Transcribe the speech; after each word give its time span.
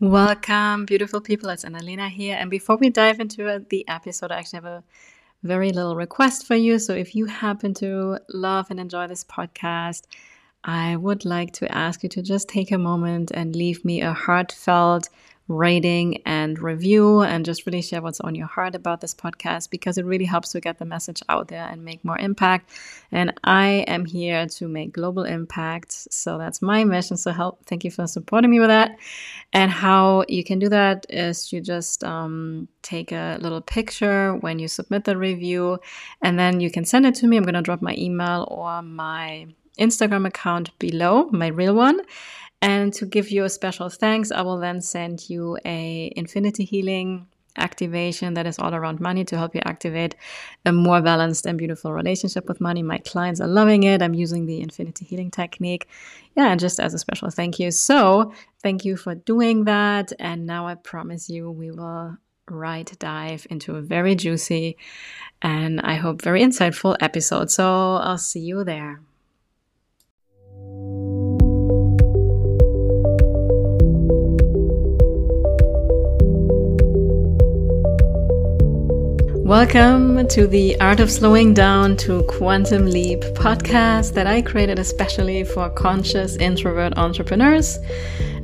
Welcome, 0.00 0.86
beautiful 0.86 1.20
people. 1.20 1.48
It's 1.48 1.64
Analena 1.64 2.08
here. 2.08 2.36
And 2.38 2.48
before 2.48 2.76
we 2.76 2.88
dive 2.88 3.18
into 3.18 3.66
the 3.68 3.88
episode, 3.88 4.30
I 4.30 4.38
actually 4.38 4.58
have 4.58 4.64
a 4.64 4.84
very 5.42 5.72
little 5.72 5.96
request 5.96 6.46
for 6.46 6.54
you. 6.54 6.78
So 6.78 6.92
if 6.94 7.16
you 7.16 7.26
happen 7.26 7.74
to 7.74 8.20
love 8.28 8.68
and 8.70 8.78
enjoy 8.78 9.08
this 9.08 9.24
podcast, 9.24 10.02
I 10.62 10.94
would 10.94 11.24
like 11.24 11.52
to 11.54 11.76
ask 11.76 12.04
you 12.04 12.08
to 12.10 12.22
just 12.22 12.48
take 12.48 12.70
a 12.70 12.78
moment 12.78 13.32
and 13.34 13.56
leave 13.56 13.84
me 13.84 14.00
a 14.00 14.12
heartfelt 14.12 15.08
rating 15.48 16.22
and 16.26 16.58
review 16.58 17.22
and 17.22 17.44
just 17.44 17.64
really 17.64 17.80
share 17.80 18.02
what's 18.02 18.20
on 18.20 18.34
your 18.34 18.46
heart 18.46 18.74
about 18.74 19.00
this 19.00 19.14
podcast 19.14 19.70
because 19.70 19.96
it 19.96 20.04
really 20.04 20.26
helps 20.26 20.50
to 20.50 20.60
get 20.60 20.78
the 20.78 20.84
message 20.84 21.22
out 21.28 21.48
there 21.48 21.66
and 21.66 21.84
make 21.84 22.04
more 22.04 22.18
impact. 22.18 22.70
And 23.10 23.32
I 23.44 23.84
am 23.88 24.04
here 24.04 24.46
to 24.46 24.68
make 24.68 24.92
global 24.92 25.24
impact. 25.24 25.92
So 26.12 26.36
that's 26.36 26.60
my 26.60 26.84
mission. 26.84 27.16
So 27.16 27.32
help 27.32 27.64
thank 27.64 27.84
you 27.84 27.90
for 27.90 28.06
supporting 28.06 28.50
me 28.50 28.60
with 28.60 28.68
that. 28.68 28.98
And 29.54 29.70
how 29.70 30.24
you 30.28 30.44
can 30.44 30.58
do 30.58 30.68
that 30.68 31.06
is 31.08 31.50
you 31.52 31.62
just 31.62 32.04
um, 32.04 32.68
take 32.82 33.10
a 33.12 33.38
little 33.40 33.62
picture 33.62 34.34
when 34.36 34.58
you 34.58 34.68
submit 34.68 35.04
the 35.04 35.16
review 35.16 35.78
and 36.20 36.38
then 36.38 36.60
you 36.60 36.70
can 36.70 36.84
send 36.84 37.06
it 37.06 37.14
to 37.16 37.26
me. 37.26 37.38
I'm 37.38 37.44
going 37.44 37.54
to 37.54 37.62
drop 37.62 37.80
my 37.80 37.94
email 37.96 38.46
or 38.50 38.82
my 38.82 39.46
Instagram 39.78 40.26
account 40.26 40.76
below, 40.78 41.30
my 41.30 41.46
real 41.46 41.74
one. 41.74 42.00
And 42.60 42.92
to 42.94 43.06
give 43.06 43.30
you 43.30 43.44
a 43.44 43.48
special 43.48 43.88
thanks, 43.88 44.32
I 44.32 44.42
will 44.42 44.58
then 44.58 44.80
send 44.80 45.30
you 45.30 45.58
a 45.64 46.12
infinity 46.16 46.64
healing 46.64 47.26
activation 47.58 48.34
that 48.34 48.46
is 48.46 48.58
all 48.58 48.74
around 48.74 49.00
money 49.00 49.24
to 49.24 49.36
help 49.36 49.54
you 49.54 49.60
activate 49.64 50.14
a 50.64 50.72
more 50.72 51.02
balanced 51.02 51.46
and 51.46 51.58
beautiful 51.58 51.92
relationship 51.92 52.48
with 52.48 52.60
money. 52.60 52.82
My 52.82 52.98
clients 52.98 53.40
are 53.40 53.48
loving 53.48 53.82
it. 53.82 54.00
I'm 54.02 54.14
using 54.14 54.46
the 54.46 54.60
infinity 54.60 55.04
healing 55.04 55.30
technique. 55.30 55.88
Yeah, 56.36 56.48
and 56.48 56.60
just 56.60 56.80
as 56.80 56.94
a 56.94 56.98
special 56.98 57.30
thank 57.30 57.58
you. 57.58 57.70
So, 57.70 58.32
thank 58.62 58.84
you 58.84 58.96
for 58.96 59.14
doing 59.14 59.64
that. 59.64 60.12
And 60.18 60.46
now 60.46 60.66
I 60.66 60.76
promise 60.76 61.28
you, 61.28 61.50
we 61.50 61.70
will 61.70 62.16
right 62.48 62.90
dive 62.98 63.46
into 63.50 63.76
a 63.76 63.82
very 63.82 64.14
juicy 64.14 64.78
and 65.42 65.80
I 65.82 65.96
hope 65.96 66.22
very 66.22 66.42
insightful 66.42 66.96
episode. 67.00 67.50
So, 67.50 67.96
I'll 67.96 68.18
see 68.18 68.40
you 68.40 68.64
there. 68.64 69.00
Welcome 79.48 80.28
to 80.28 80.46
the 80.46 80.78
Art 80.78 81.00
of 81.00 81.10
Slowing 81.10 81.54
Down 81.54 81.96
to 82.04 82.22
Quantum 82.24 82.84
Leap 82.84 83.20
podcast 83.32 84.12
that 84.12 84.26
I 84.26 84.42
created 84.42 84.78
especially 84.78 85.42
for 85.42 85.70
conscious 85.70 86.36
introvert 86.36 86.98
entrepreneurs. 86.98 87.78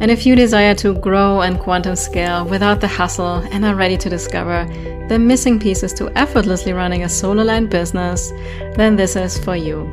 And 0.01 0.11
if 0.11 0.25
you 0.25 0.35
desire 0.35 0.75
to 0.77 0.95
grow 0.95 1.43
and 1.43 1.61
quantum 1.61 1.95
scale 1.95 2.47
without 2.47 2.81
the 2.81 2.89
hustle 2.89 3.47
and 3.53 3.67
are 3.67 3.75
ready 3.75 3.99
to 3.99 4.09
discover 4.09 4.65
the 5.11 5.19
missing 5.19 5.61
pieces 5.61 5.93
to 5.93 6.09
effortlessly 6.17 6.73
running 6.73 7.03
a 7.03 7.09
solo 7.11 7.43
line 7.43 7.67
business, 7.67 8.31
then 8.75 8.97
this 8.97 9.15
is 9.15 9.37
for 9.37 9.57
you. 9.57 9.93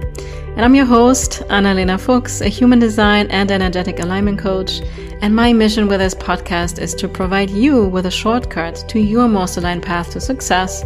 And 0.56 0.66
I'm 0.66 0.76
your 0.76 0.86
host, 0.86 1.44
Analena 1.50 2.00
Fuchs, 2.00 2.42
a 2.42 2.48
human 2.48 2.80
design 2.80 3.28
and 3.32 3.52
energetic 3.52 4.00
alignment 4.00 4.40
coach 4.40 4.82
and 5.22 5.36
my 5.36 5.54
mission 5.54 5.88
with 5.88 6.00
this 6.00 6.16
podcast 6.16 6.80
is 6.82 6.96
to 6.96 7.08
provide 7.08 7.52
you 7.52 7.86
with 7.86 8.08
a 8.08 8.12
shortcut 8.12 8.84
to 8.90 9.00
your 9.00 9.28
most 9.28 9.56
aligned 9.56 9.84
path 9.84 10.10
to 10.12 10.20
success 10.20 10.84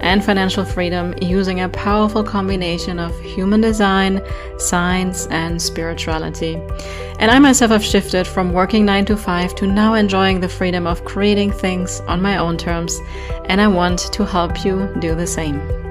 and 0.00 0.22
financial 0.22 0.62
freedom 0.62 1.14
using 1.22 1.60
a 1.60 1.70
powerful 1.70 2.22
combination 2.22 2.98
of 2.98 3.18
human 3.20 3.62
design, 3.62 4.20
science, 4.58 5.26
and 5.28 5.60
spirituality. 5.60 6.56
And 7.18 7.30
I 7.30 7.38
myself 7.38 7.70
have 7.70 7.84
shifted 7.84 8.26
from 8.26 8.52
working 8.52 8.84
9 8.84 9.06
to 9.06 9.16
5 9.16 9.54
to 9.54 9.66
now 9.66 9.94
enjoying 9.94 10.40
the 10.40 10.50
freedom 10.50 10.86
of 10.86 11.06
creating 11.06 11.52
things 11.52 12.00
on 12.00 12.20
my 12.20 12.36
own 12.36 12.58
terms, 12.58 13.00
and 13.46 13.58
I 13.58 13.68
want 13.68 14.12
to 14.12 14.26
help 14.26 14.66
you 14.66 14.94
do 15.00 15.14
the 15.14 15.26
same. 15.26 15.87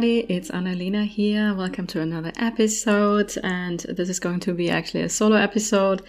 Everybody. 0.00 0.32
It's 0.34 0.50
Analena 0.50 1.06
here. 1.06 1.52
Welcome 1.52 1.86
to 1.88 2.00
another 2.00 2.32
episode. 2.38 3.36
And 3.44 3.80
this 3.80 4.08
is 4.08 4.18
going 4.18 4.40
to 4.40 4.54
be 4.54 4.70
actually 4.70 5.02
a 5.02 5.10
solo 5.10 5.36
episode 5.36 6.00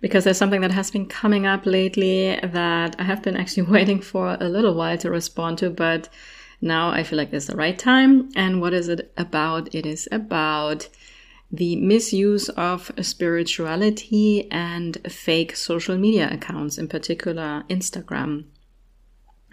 because 0.00 0.24
there's 0.24 0.36
something 0.36 0.62
that 0.62 0.72
has 0.72 0.90
been 0.90 1.06
coming 1.06 1.46
up 1.46 1.64
lately 1.64 2.36
that 2.42 2.96
I 2.98 3.04
have 3.04 3.22
been 3.22 3.36
actually 3.36 3.62
waiting 3.74 4.00
for 4.00 4.36
a 4.40 4.48
little 4.48 4.74
while 4.74 4.98
to 4.98 5.08
respond 5.12 5.58
to, 5.58 5.70
but 5.70 6.08
now 6.60 6.90
I 6.90 7.04
feel 7.04 7.16
like 7.16 7.32
it's 7.32 7.46
the 7.46 7.54
right 7.54 7.78
time. 7.78 8.28
And 8.34 8.60
what 8.60 8.74
is 8.74 8.88
it 8.88 9.12
about? 9.16 9.72
It 9.72 9.86
is 9.86 10.08
about 10.10 10.88
the 11.52 11.76
misuse 11.76 12.48
of 12.48 12.90
spirituality 13.02 14.50
and 14.50 14.98
fake 15.08 15.54
social 15.54 15.96
media 15.96 16.28
accounts, 16.32 16.76
in 16.76 16.88
particular 16.88 17.62
Instagram. 17.70 18.46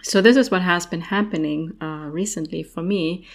So 0.01 0.23
this 0.23 0.37
is 0.37 0.49
what 0.49 0.63
has 0.63 0.87
been 0.87 1.01
happening 1.01 1.77
uh, 1.79 2.07
recently 2.09 2.63
for 2.63 2.81
me 2.81 3.27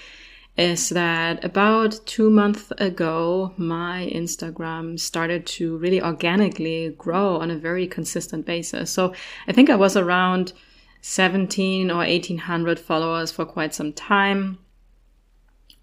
is 0.60 0.90
that 0.90 1.42
about 1.42 1.98
two 2.04 2.28
months 2.28 2.70
ago, 2.76 3.54
my 3.56 4.10
Instagram 4.14 5.00
started 5.00 5.46
to 5.46 5.78
really 5.78 6.02
organically 6.02 6.94
grow 6.98 7.36
on 7.36 7.50
a 7.50 7.56
very 7.56 7.86
consistent 7.86 8.44
basis. 8.44 8.90
So 8.90 9.14
I 9.48 9.52
think 9.52 9.70
I 9.70 9.76
was 9.76 9.96
around 9.96 10.52
17 11.00 11.90
or 11.90 11.96
1800 11.96 12.78
followers 12.78 13.32
for 13.32 13.46
quite 13.46 13.74
some 13.74 13.94
time. 13.94 14.58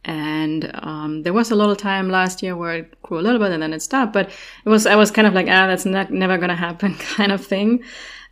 And 0.05 0.69
um, 0.75 1.23
there 1.23 1.33
was 1.33 1.49
a 1.49 1.55
little 1.55 1.75
time 1.75 2.11
last 2.11 2.43
year 2.43 2.55
where 2.55 2.75
it 2.75 3.01
grew 3.01 3.19
a 3.19 3.25
little 3.25 3.39
bit 3.39 3.51
and 3.51 3.63
then 3.63 3.73
it 3.73 3.81
stopped, 3.81 4.13
but 4.13 4.29
it 4.63 4.69
was 4.69 4.85
I 4.85 4.95
was 4.95 5.09
kind 5.09 5.27
of 5.27 5.33
like, 5.33 5.47
ah, 5.47 5.65
that's 5.65 5.85
not, 5.85 6.11
never 6.11 6.37
going 6.37 6.49
to 6.49 6.55
happen, 6.55 6.93
kind 7.17 7.31
of 7.31 7.43
thing. 7.43 7.83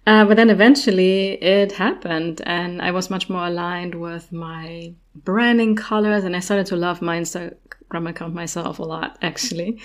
Uh, 0.08 0.24
but 0.24 0.38
then 0.38 0.52
eventually 0.52 1.32
it 1.44 1.72
happened, 1.72 2.42
and 2.46 2.82
I 2.82 2.92
was 2.92 3.10
much 3.10 3.28
more 3.28 3.48
aligned 3.48 3.96
with 3.96 4.32
my 4.32 4.94
branding 5.16 5.76
colors, 5.76 6.24
and 6.24 6.36
I 6.36 6.40
started 6.42 6.68
to 6.68 6.76
love 6.76 7.02
my 7.02 7.20
Instagram 7.20 8.10
account 8.10 8.36
myself 8.36 8.78
a 8.78 8.84
lot, 8.84 9.18
actually. 9.22 9.82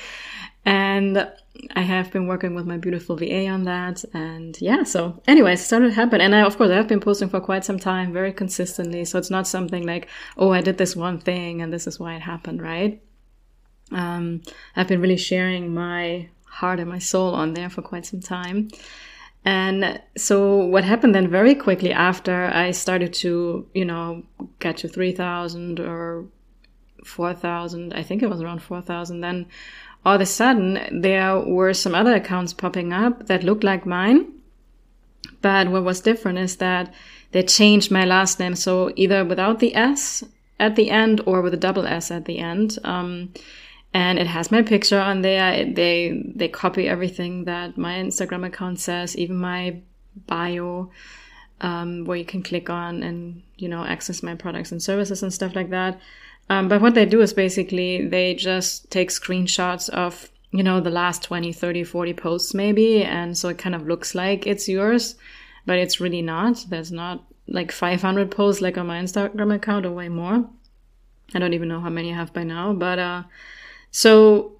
And 0.67 1.27
I 1.75 1.81
have 1.81 2.13
been 2.13 2.27
working 2.27 2.55
with 2.55 2.67
my 2.67 2.77
beautiful 2.77 3.17
VA 3.17 3.47
on 3.49 3.65
that, 3.65 4.05
and 4.13 4.61
yeah. 4.61 4.83
So, 4.83 5.23
anyways, 5.27 5.61
it 5.61 5.65
started 5.65 5.89
to 5.89 5.95
happen, 5.95 6.21
and 6.21 6.35
I, 6.35 6.43
of 6.43 6.59
course, 6.59 6.71
I 6.71 6.77
have 6.77 6.89
been 6.89 7.01
posting 7.01 7.31
for 7.31 7.41
quite 7.41 7.65
some 7.65 7.79
time, 7.79 8.13
very 8.13 8.33
consistently. 8.33 9.07
So 9.07 9.19
it's 9.19 9.31
not 9.31 9.49
something 9.49 9.87
like, 9.87 10.09
oh, 10.37 10.53
I 10.53 10.61
did 10.61 10.77
this 10.77 10.95
one 10.95 11.19
thing, 11.19 11.63
and 11.63 11.73
this 11.73 11.87
is 11.87 11.99
why 11.99 12.15
it 12.17 12.21
happened, 12.23 12.61
right? 12.61 13.03
Um, 13.91 14.43
I've 14.77 14.89
been 14.89 15.01
really 15.01 15.17
sharing 15.17 15.73
my 15.73 16.29
heart 16.45 16.79
and 16.79 16.91
my 16.91 16.99
soul 16.99 17.35
on 17.35 17.55
there 17.55 17.71
for 17.71 17.81
quite 17.81 18.05
some 18.05 18.21
time. 18.21 18.69
And 19.45 20.01
so 20.17 20.57
what 20.57 20.85
happened 20.85 21.15
then 21.15 21.29
very 21.29 21.55
quickly 21.55 21.93
after 21.93 22.51
I 22.53 22.73
started 22.73 23.13
to, 23.15 23.67
you 23.75 23.85
know, 23.85 24.23
get 24.59 24.79
to 24.79 24.89
3,000 24.89 25.81
or 25.81 26.27
4,000, 27.05 27.95
I 27.95 28.03
think 28.03 28.23
it 28.23 28.29
was 28.29 28.43
around 28.43 28.63
4,000, 28.63 29.21
then 29.21 29.47
all 30.05 30.15
of 30.15 30.21
a 30.21 30.27
sudden 30.27 31.01
there 31.01 31.39
were 31.39 31.73
some 31.73 31.95
other 31.95 32.15
accounts 32.15 32.53
popping 32.53 32.93
up 32.93 33.27
that 33.27 33.45
looked 33.45 33.65
like 33.65 33.87
mine. 33.87 34.33
But 35.43 35.69
what 35.69 35.85
was 35.85 36.01
different 36.01 36.39
is 36.39 36.57
that 36.57 36.93
they 37.33 37.43
changed 37.43 37.91
my 37.91 38.05
last 38.05 38.39
name. 38.39 38.55
So 38.55 38.93
either 38.97 39.25
without 39.25 39.61
the 39.61 39.75
S 39.75 40.25
at 40.59 40.77
the 40.77 40.91
end 40.91 41.23
or 41.25 41.41
with 41.41 41.55
a 41.55 41.57
double 41.57 41.87
S 41.87 42.11
at 42.11 42.27
the 42.27 42.39
end. 42.39 42.79
Um, 42.85 43.33
and 43.93 44.19
it 44.19 44.27
has 44.27 44.51
my 44.51 44.63
picture 44.63 45.01
on 45.01 45.23
there. 45.23 45.65
They 45.65 46.23
they 46.35 46.49
copy 46.49 46.89
everything 46.89 47.45
that 47.45 47.77
my 47.77 47.95
Instagram 47.95 48.47
account 48.47 48.81
says, 48.81 49.17
even 49.17 49.37
my 49.37 49.81
bio, 50.27 50.91
um, 51.61 52.05
where 52.05 52.17
you 52.17 52.25
can 52.25 52.43
click 52.43 52.71
on 52.71 53.03
and 53.03 53.43
you 53.57 53.69
know 53.69 53.85
access 53.85 54.23
my 54.23 54.35
products 54.35 54.73
and 54.73 54.83
services 54.83 55.23
and 55.23 55.33
stuff 55.33 55.55
like 55.55 55.71
that. 55.71 56.01
Um, 56.49 56.69
but 56.69 56.81
what 56.81 56.95
they 56.95 57.07
do 57.07 57.21
is 57.21 57.33
basically 57.33 58.07
they 58.07 58.35
just 58.35 58.91
take 58.91 59.11
screenshots 59.11 59.89
of 59.91 60.31
you 60.53 60.63
know 60.63 60.81
the 60.81 60.91
last 60.91 61.23
20 61.23 61.53
30 61.53 61.85
40 61.85 62.15
posts 62.15 62.55
maybe 62.55 63.05
and 63.05 63.39
so 63.39 63.49
it 63.49 63.59
kind 63.59 63.75
of 63.75 63.87
looks 63.87 64.15
like 64.15 64.47
it's 64.47 64.69
yours 64.69 65.15
but 65.65 65.79
it's 65.79 66.01
really 66.01 66.23
not 66.23 66.65
there's 66.69 66.91
not 66.91 67.25
like 67.47 67.71
500 67.71 68.31
posts 68.31 68.61
like 68.61 68.77
on 68.77 68.89
my 68.89 69.01
instagram 69.01 69.55
account 69.55 69.87
or 69.87 69.93
way 69.93 70.09
more 70.09 70.45
i 71.35 71.39
don't 71.39 71.53
even 71.53 71.69
know 71.69 71.81
how 71.81 71.89
many 71.89 72.13
i 72.13 72.17
have 72.17 72.33
by 72.33 72.43
now 72.43 72.73
but 72.73 72.99
uh 72.99 73.23
so 73.91 74.53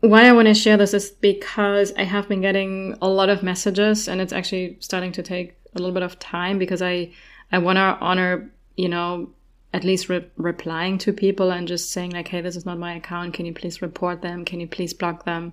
why 0.00 0.26
I 0.26 0.32
want 0.32 0.48
to 0.48 0.54
share 0.54 0.76
this 0.76 0.94
is 0.94 1.10
because 1.10 1.92
I 1.96 2.02
have 2.02 2.28
been 2.28 2.40
getting 2.40 2.96
a 3.00 3.08
lot 3.08 3.28
of 3.28 3.42
messages 3.42 4.08
and 4.08 4.20
it's 4.20 4.32
actually 4.32 4.76
starting 4.80 5.12
to 5.12 5.22
take 5.22 5.54
a 5.74 5.78
little 5.78 5.94
bit 5.94 6.02
of 6.02 6.18
time 6.18 6.58
because 6.58 6.82
I 6.82 7.12
I 7.50 7.58
want 7.58 7.76
to 7.76 7.98
honor, 8.00 8.50
you 8.76 8.88
know, 8.88 9.30
at 9.74 9.84
least 9.84 10.08
re- 10.08 10.26
replying 10.36 10.98
to 10.98 11.12
people 11.12 11.50
and 11.50 11.68
just 11.68 11.90
saying 11.90 12.10
like, 12.10 12.28
"Hey, 12.28 12.40
this 12.40 12.56
is 12.56 12.66
not 12.66 12.78
my 12.78 12.94
account. 12.94 13.34
Can 13.34 13.46
you 13.46 13.54
please 13.54 13.80
report 13.80 14.22
them? 14.22 14.44
Can 14.44 14.60
you 14.60 14.66
please 14.66 14.92
block 14.92 15.24
them?" 15.24 15.52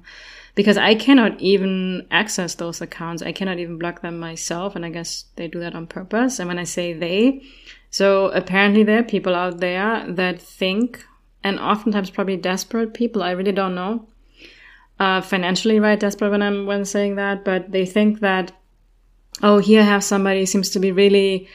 Because 0.56 0.78
I 0.78 0.96
cannot 0.96 1.40
even 1.40 2.08
access 2.12 2.56
those 2.56 2.82
accounts. 2.82 3.22
I 3.22 3.32
cannot 3.32 3.60
even 3.60 3.78
block 3.78 4.02
them 4.02 4.20
myself, 4.20 4.76
and 4.76 4.86
I 4.86 4.90
guess 4.90 5.26
they 5.36 5.48
do 5.48 5.60
that 5.60 5.76
on 5.76 5.88
purpose. 5.88 6.40
And 6.40 6.48
when 6.48 6.60
I 6.60 6.66
say 6.66 6.94
they, 6.94 7.44
so 7.92 8.28
apparently 8.32 8.84
there 8.84 9.00
are 9.00 9.04
people 9.04 9.36
out 9.36 9.60
there 9.60 10.06
that 10.08 10.42
think, 10.42 11.06
and 11.44 11.60
oftentimes 11.60 12.10
probably 12.10 12.38
desperate 12.38 12.94
people. 12.94 13.24
I 13.24 13.32
really 13.32 13.52
don't 13.52 13.76
know. 13.76 14.08
Uh, 15.00 15.22
financially, 15.22 15.80
right? 15.80 16.00
Desperate 16.00 16.30
when 16.30 16.42
I'm 16.42 16.66
when 16.66 16.84
saying 16.84 17.16
that, 17.16 17.46
but 17.46 17.72
they 17.72 17.86
think 17.86 18.20
that, 18.20 18.52
oh, 19.42 19.60
here 19.60 19.82
I 19.82 19.86
have 19.86 20.04
somebody 20.04 20.46
seems 20.46 20.70
to 20.72 20.80
be 20.80 20.92
really 20.92 21.48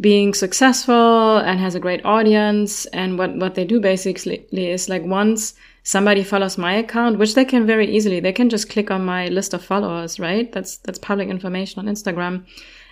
being 0.00 0.34
successful 0.34 1.38
and 1.38 1.58
has 1.58 1.74
a 1.74 1.80
great 1.80 2.04
audience. 2.04 2.86
And 2.86 3.18
what, 3.18 3.36
what 3.36 3.54
they 3.56 3.64
do 3.64 3.80
basically 3.80 4.46
is 4.52 4.88
like 4.88 5.02
once 5.04 5.54
somebody 5.82 6.22
follows 6.22 6.58
my 6.58 6.74
account, 6.74 7.18
which 7.18 7.34
they 7.34 7.44
can 7.44 7.66
very 7.66 7.88
easily, 7.88 8.20
they 8.20 8.32
can 8.32 8.48
just 8.48 8.70
click 8.70 8.90
on 8.90 9.04
my 9.04 9.28
list 9.28 9.52
of 9.54 9.64
followers, 9.64 10.20
right? 10.20 10.52
That's, 10.52 10.76
that's 10.78 10.98
public 10.98 11.28
information 11.28 11.80
on 11.80 11.92
Instagram. 11.92 12.44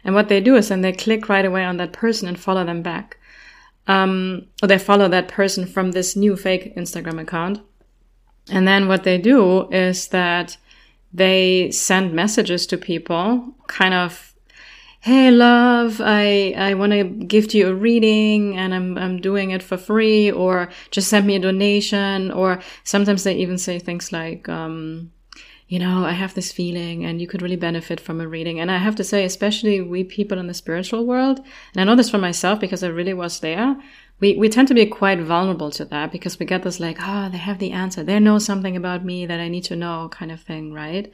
And 0.05 0.15
what 0.15 0.29
they 0.29 0.41
do 0.41 0.57
is 0.57 0.69
then 0.69 0.81
they 0.81 0.93
click 0.93 1.29
right 1.29 1.45
away 1.45 1.65
on 1.65 1.77
that 1.77 1.93
person 1.93 2.27
and 2.27 2.39
follow 2.39 2.65
them 2.65 2.83
back. 2.83 3.19
Um, 3.91 4.47
or 4.63 4.69
they 4.69 4.79
follow 4.79 5.09
that 5.09 5.29
person 5.29 5.67
from 5.67 5.91
this 5.91 6.15
new 6.15 6.37
fake 6.37 6.77
Instagram 6.77 7.21
account. 7.21 7.61
And 8.51 8.67
then 8.67 8.87
what 8.87 9.03
they 9.03 9.19
do 9.19 9.69
is 9.71 10.09
that 10.09 10.57
they 11.13 11.71
send 11.73 12.13
messages 12.13 12.67
to 12.69 12.79
people 12.79 13.55
kind 13.67 13.95
of 13.95 14.33
hey 15.01 15.31
love 15.31 16.01
i 16.05 16.55
i 16.57 16.75
want 16.75 16.93
to 16.93 17.03
gift 17.05 17.55
you 17.55 17.69
a 17.69 17.75
reading 17.75 18.57
and 18.57 18.75
i'm 18.75 18.99
i'm 18.99 19.19
doing 19.21 19.51
it 19.51 19.63
for 19.63 19.79
free 19.79 20.31
or 20.31 20.69
just 20.91 21.09
send 21.09 21.27
me 21.27 21.35
a 21.37 21.39
donation 21.41 22.31
or 22.31 22.61
sometimes 22.85 23.25
they 23.25 23.35
even 23.35 23.57
say 23.59 23.79
things 23.79 24.13
like 24.13 24.49
um 24.49 25.11
you 25.71 25.79
know 25.79 26.05
i 26.05 26.13
have 26.13 26.35
this 26.35 26.53
feeling 26.53 27.05
and 27.05 27.21
you 27.21 27.27
could 27.27 27.41
really 27.41 27.57
benefit 27.57 27.99
from 27.99 28.21
a 28.21 28.29
reading 28.29 28.61
and 28.61 28.71
i 28.71 28.77
have 28.77 28.97
to 28.97 29.05
say 29.05 29.25
especially 29.25 29.81
we 29.81 30.05
people 30.05 30.39
in 30.39 30.47
the 30.49 30.55
spiritual 30.63 31.07
world 31.07 31.39
and 31.73 31.81
i 31.81 31.85
know 31.85 31.97
this 31.97 32.11
for 32.11 32.19
myself 32.19 32.61
because 32.61 32.83
i 32.83 32.89
really 32.89 33.15
was 33.15 33.41
there 33.41 33.77
we, 34.21 34.37
we 34.37 34.49
tend 34.49 34.69
to 34.69 34.75
be 34.75 34.87
quite 34.87 35.21
vulnerable 35.21 35.71
to 35.73 35.85
that 35.87 36.13
because 36.13 36.39
we 36.39 36.47
get 36.47 36.63
this 36.63 36.79
like, 36.79 36.99
oh, 37.01 37.31
they 37.31 37.39
have 37.39 37.59
the 37.59 37.73
answer. 37.73 38.03
They 38.03 38.21
know 38.21 38.39
something 38.39 38.77
about 38.77 39.05
me 39.05 39.27
that 39.27 39.41
I 39.41 39.49
need 39.49 39.65
to 39.65 39.77
know 39.77 40.09
kind 40.11 40.31
of 40.31 40.41
thing, 40.43 40.73
right? 40.75 41.11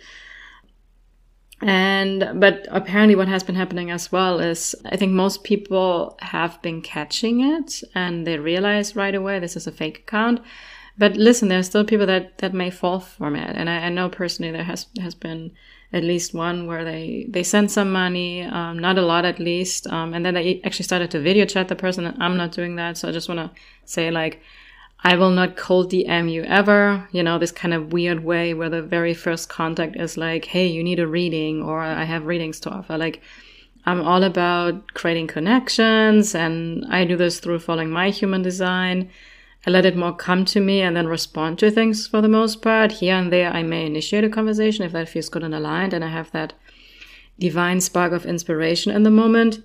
And, 1.62 2.38
but 2.41 2.67
apparently 2.70 3.14
what 3.14 3.29
has 3.29 3.43
been 3.43 3.55
happening 3.55 3.91
as 3.91 4.12
well 4.12 4.41
is 4.41 4.75
I 4.85 4.97
think 4.97 5.12
most 5.12 5.44
people 5.44 6.19
have 6.20 6.61
been 6.61 6.82
catching 6.82 7.41
it 7.41 7.82
and 7.94 8.26
they 8.26 8.38
realize 8.38 8.97
right 8.97 9.14
away 9.14 9.38
this 9.38 9.56
is 9.56 9.67
a 9.67 9.73
fake 9.73 10.00
account. 10.00 10.41
But 10.98 11.16
listen, 11.16 11.48
there 11.48 11.58
are 11.58 11.64
still 11.64 11.84
people 11.84 12.06
that, 12.06 12.38
that 12.38 12.54
may 12.54 12.70
fall 12.70 13.00
from 13.00 13.37
it. 13.37 13.54
And 13.56 13.69
I, 13.69 13.87
I 13.87 13.88
know 13.90 14.08
personally 14.08 14.52
there 14.52 14.64
has, 14.64 14.87
has 15.00 15.14
been 15.14 15.52
at 15.93 16.02
least 16.02 16.34
one 16.34 16.66
where 16.66 16.84
they, 16.84 17.26
they 17.28 17.43
sent 17.43 17.70
some 17.70 17.93
money, 17.93 18.43
um, 18.43 18.78
not 18.78 18.98
a 18.98 19.02
lot 19.02 19.25
at 19.25 19.38
least. 19.38 19.87
Um, 19.88 20.14
and 20.14 20.25
then 20.25 20.34
they 20.34 20.60
actually 20.64 20.84
started 20.84 21.10
to 21.10 21.20
video 21.20 21.44
chat 21.44 21.69
the 21.69 21.76
person. 21.76 22.16
I'm 22.19 22.37
not 22.37 22.52
doing 22.52 22.76
that. 22.76 22.96
So 22.96 23.08
I 23.08 23.12
just 23.12 23.28
want 23.28 23.40
to 23.40 23.60
say 23.84 24.10
like, 24.10 24.40
I 25.04 25.16
will 25.16 25.31
not 25.31 25.56
cold 25.56 25.93
DM 25.93 26.31
you 26.32 26.43
ever. 26.44 27.06
You 27.12 27.22
know, 27.22 27.38
this 27.38 27.52
kind 27.52 27.75
of 27.75 27.92
weird 27.92 28.25
way 28.25 28.54
where 28.54 28.70
the 28.70 28.82
very 28.82 29.12
first 29.12 29.49
contact 29.49 29.96
is 29.96 30.16
like, 30.16 30.46
hey, 30.46 30.66
you 30.66 30.82
need 30.82 30.99
a 30.99 31.06
reading 31.06 31.62
or 31.62 31.81
I 31.81 32.04
have 32.04 32.25
readings 32.25 32.58
to 32.60 32.70
offer. 32.70 32.96
Like, 32.96 33.20
I'm 33.84 34.00
all 34.00 34.25
about 34.25 34.94
creating 34.94 35.28
connections 35.28 36.34
and 36.34 36.84
I 36.88 37.04
do 37.04 37.16
this 37.16 37.38
through 37.38 37.60
following 37.60 37.90
my 37.90 38.10
human 38.10 38.42
design. 38.42 39.10
I 39.66 39.70
let 39.70 39.84
it 39.84 39.96
more 39.96 40.14
come 40.14 40.44
to 40.46 40.60
me 40.60 40.80
and 40.80 40.96
then 40.96 41.08
respond 41.08 41.58
to 41.58 41.70
things 41.70 42.06
for 42.06 42.20
the 42.20 42.28
most 42.28 42.62
part. 42.62 42.92
Here 42.92 43.16
and 43.16 43.32
there, 43.32 43.50
I 43.50 43.64
may 43.64 43.84
initiate 43.84 44.22
a 44.22 44.28
conversation 44.28 44.84
if 44.84 44.92
that 44.92 45.08
feels 45.08 45.28
good 45.28 45.42
and 45.42 45.54
aligned 45.54 45.92
and 45.92 46.04
I 46.04 46.08
have 46.08 46.30
that 46.30 46.52
divine 47.38 47.80
spark 47.80 48.12
of 48.12 48.24
inspiration 48.24 48.92
in 48.92 49.02
the 49.02 49.10
moment. 49.10 49.64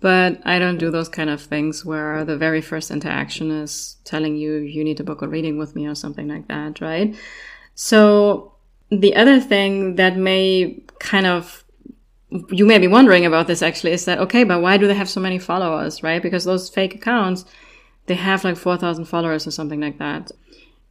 But 0.00 0.40
I 0.44 0.58
don't 0.58 0.78
do 0.78 0.90
those 0.90 1.08
kind 1.08 1.30
of 1.30 1.40
things 1.40 1.84
where 1.84 2.24
the 2.24 2.36
very 2.36 2.60
first 2.60 2.90
interaction 2.90 3.50
is 3.50 3.96
telling 4.04 4.36
you 4.36 4.56
you 4.56 4.84
need 4.84 4.98
to 4.98 5.04
book 5.04 5.22
a 5.22 5.28
reading 5.28 5.58
with 5.58 5.74
me 5.74 5.86
or 5.86 5.94
something 5.94 6.28
like 6.28 6.46
that, 6.48 6.80
right? 6.80 7.16
So 7.74 8.54
the 8.90 9.16
other 9.16 9.40
thing 9.40 9.96
that 9.96 10.16
may 10.16 10.82
kind 11.00 11.26
of 11.26 11.64
you 12.50 12.66
may 12.66 12.76
be 12.76 12.86
wondering 12.86 13.24
about 13.24 13.46
this 13.46 13.62
actually 13.62 13.92
is 13.92 14.04
that 14.04 14.18
okay, 14.18 14.44
but 14.44 14.60
why 14.60 14.76
do 14.76 14.86
they 14.86 14.94
have 14.94 15.08
so 15.08 15.20
many 15.20 15.38
followers, 15.38 16.02
right? 16.02 16.22
Because 16.22 16.44
those 16.44 16.68
fake 16.68 16.94
accounts 16.94 17.46
they 18.08 18.14
have 18.14 18.44
like 18.44 18.56
4,000 18.56 19.04
followers 19.04 19.46
or 19.46 19.50
something 19.50 19.80
like 19.80 19.98
that. 19.98 20.32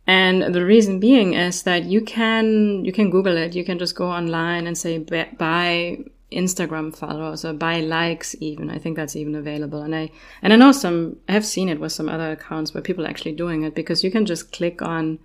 And 0.08 0.56
the 0.56 0.66
reason 0.66 1.00
being 1.02 1.34
is 1.34 1.64
that 1.64 1.84
you 1.84 2.02
can 2.02 2.86
you 2.86 2.94
can 2.94 3.10
Google 3.10 3.36
it. 3.36 3.56
You 3.56 3.66
can 3.66 3.78
just 3.78 3.96
go 3.96 4.10
online 4.10 4.66
and 4.66 4.78
say 4.78 5.00
buy 5.00 5.98
Instagram 6.32 6.96
followers 6.96 7.44
or 7.44 7.52
buy 7.52 7.82
likes 7.82 8.34
even. 8.40 8.70
I 8.70 8.78
think 8.78 8.96
that's 8.96 9.18
even 9.18 9.36
available. 9.36 9.82
And 9.82 9.94
I 9.94 10.10
and 10.42 10.54
I 10.54 10.56
know 10.56 10.72
some 10.72 11.18
I 11.28 11.34
have 11.34 11.46
seen 11.46 11.68
it 11.68 11.82
with 11.82 11.92
some 11.92 12.08
other 12.08 12.32
accounts 12.32 12.74
where 12.74 12.82
people 12.82 13.06
are 13.06 13.10
actually 13.10 13.34
doing 13.34 13.64
it 13.64 13.76
because 13.76 14.02
you 14.02 14.10
can 14.10 14.26
just 14.26 14.54
click 14.54 14.82
on 14.82 15.20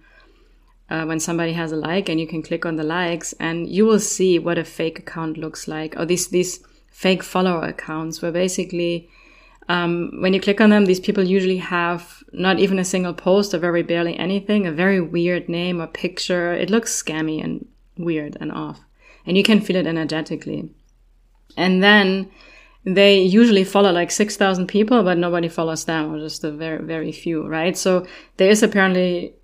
uh, 0.90 1.04
when 1.04 1.20
somebody 1.20 1.52
has 1.52 1.70
a 1.70 1.76
like 1.76 2.08
and 2.08 2.18
you 2.18 2.26
can 2.26 2.42
click 2.42 2.66
on 2.66 2.74
the 2.74 2.84
likes 2.84 3.32
and 3.34 3.68
you 3.68 3.86
will 3.86 4.00
see 4.00 4.36
what 4.38 4.58
a 4.58 4.64
fake 4.64 4.98
account 4.98 5.38
looks 5.38 5.68
like 5.68 5.94
or 5.96 6.04
these 6.04 6.28
these 6.28 6.58
fake 6.90 7.22
follower 7.22 7.64
accounts 7.68 8.20
where 8.20 8.32
basically 8.32 9.08
um, 9.68 10.20
when 10.20 10.34
you 10.34 10.40
click 10.40 10.60
on 10.60 10.70
them, 10.70 10.86
these 10.86 11.00
people 11.00 11.22
usually 11.22 11.58
have 11.58 12.22
not 12.32 12.58
even 12.58 12.78
a 12.78 12.84
single 12.84 13.14
post 13.14 13.54
or 13.54 13.58
very 13.58 13.82
barely 13.82 14.16
anything, 14.16 14.66
a 14.66 14.72
very 14.72 15.00
weird 15.00 15.48
name 15.48 15.80
or 15.80 15.86
picture. 15.86 16.52
It 16.52 16.70
looks 16.70 17.00
scammy 17.00 17.42
and 17.42 17.66
weird 17.96 18.36
and 18.40 18.50
off. 18.50 18.80
And 19.26 19.36
you 19.36 19.42
can 19.42 19.60
feel 19.60 19.76
it 19.76 19.86
energetically. 19.86 20.70
And 21.56 21.82
then 21.82 22.30
they 22.84 23.20
usually 23.20 23.64
follow 23.64 23.92
like 23.92 24.10
6,000 24.10 24.66
people, 24.66 25.02
but 25.04 25.18
nobody 25.18 25.48
follows 25.48 25.84
them, 25.84 26.12
or 26.12 26.18
just 26.18 26.42
a 26.42 26.50
very, 26.50 26.84
very 26.84 27.12
few, 27.12 27.46
right? 27.46 27.76
So 27.76 28.06
there 28.38 28.50
is 28.50 28.62
apparently, 28.62 29.34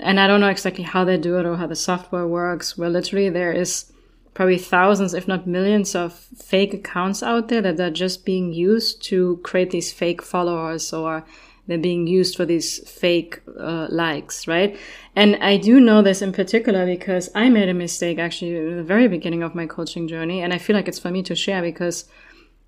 and 0.00 0.18
I 0.18 0.26
don't 0.26 0.40
know 0.40 0.48
exactly 0.48 0.84
how 0.84 1.04
they 1.04 1.18
do 1.18 1.38
it 1.38 1.44
or 1.44 1.56
how 1.56 1.66
the 1.66 1.76
software 1.76 2.26
works, 2.26 2.78
where 2.78 2.88
literally 2.88 3.28
there 3.28 3.52
is 3.52 3.92
probably 4.36 4.58
thousands, 4.58 5.14
if 5.14 5.26
not 5.26 5.46
millions 5.46 5.94
of 5.94 6.12
fake 6.12 6.74
accounts 6.74 7.22
out 7.22 7.48
there 7.48 7.62
that 7.62 7.80
are 7.80 7.90
just 7.90 8.26
being 8.26 8.52
used 8.52 9.02
to 9.02 9.40
create 9.42 9.70
these 9.70 9.90
fake 9.90 10.20
followers 10.20 10.92
or 10.92 11.24
they're 11.66 11.78
being 11.78 12.06
used 12.06 12.36
for 12.36 12.44
these 12.44 12.86
fake 12.86 13.40
uh, 13.58 13.86
likes, 13.88 14.46
right? 14.46 14.78
And 15.16 15.36
I 15.36 15.56
do 15.56 15.80
know 15.80 16.02
this 16.02 16.20
in 16.20 16.32
particular 16.34 16.84
because 16.84 17.30
I 17.34 17.48
made 17.48 17.70
a 17.70 17.74
mistake 17.74 18.18
actually 18.18 18.54
in 18.54 18.76
the 18.76 18.82
very 18.82 19.08
beginning 19.08 19.42
of 19.42 19.54
my 19.54 19.64
coaching 19.64 20.06
journey. 20.06 20.42
And 20.42 20.52
I 20.52 20.58
feel 20.58 20.76
like 20.76 20.86
it's 20.86 20.98
for 20.98 21.10
me 21.10 21.22
to 21.22 21.34
share 21.34 21.62
because, 21.62 22.04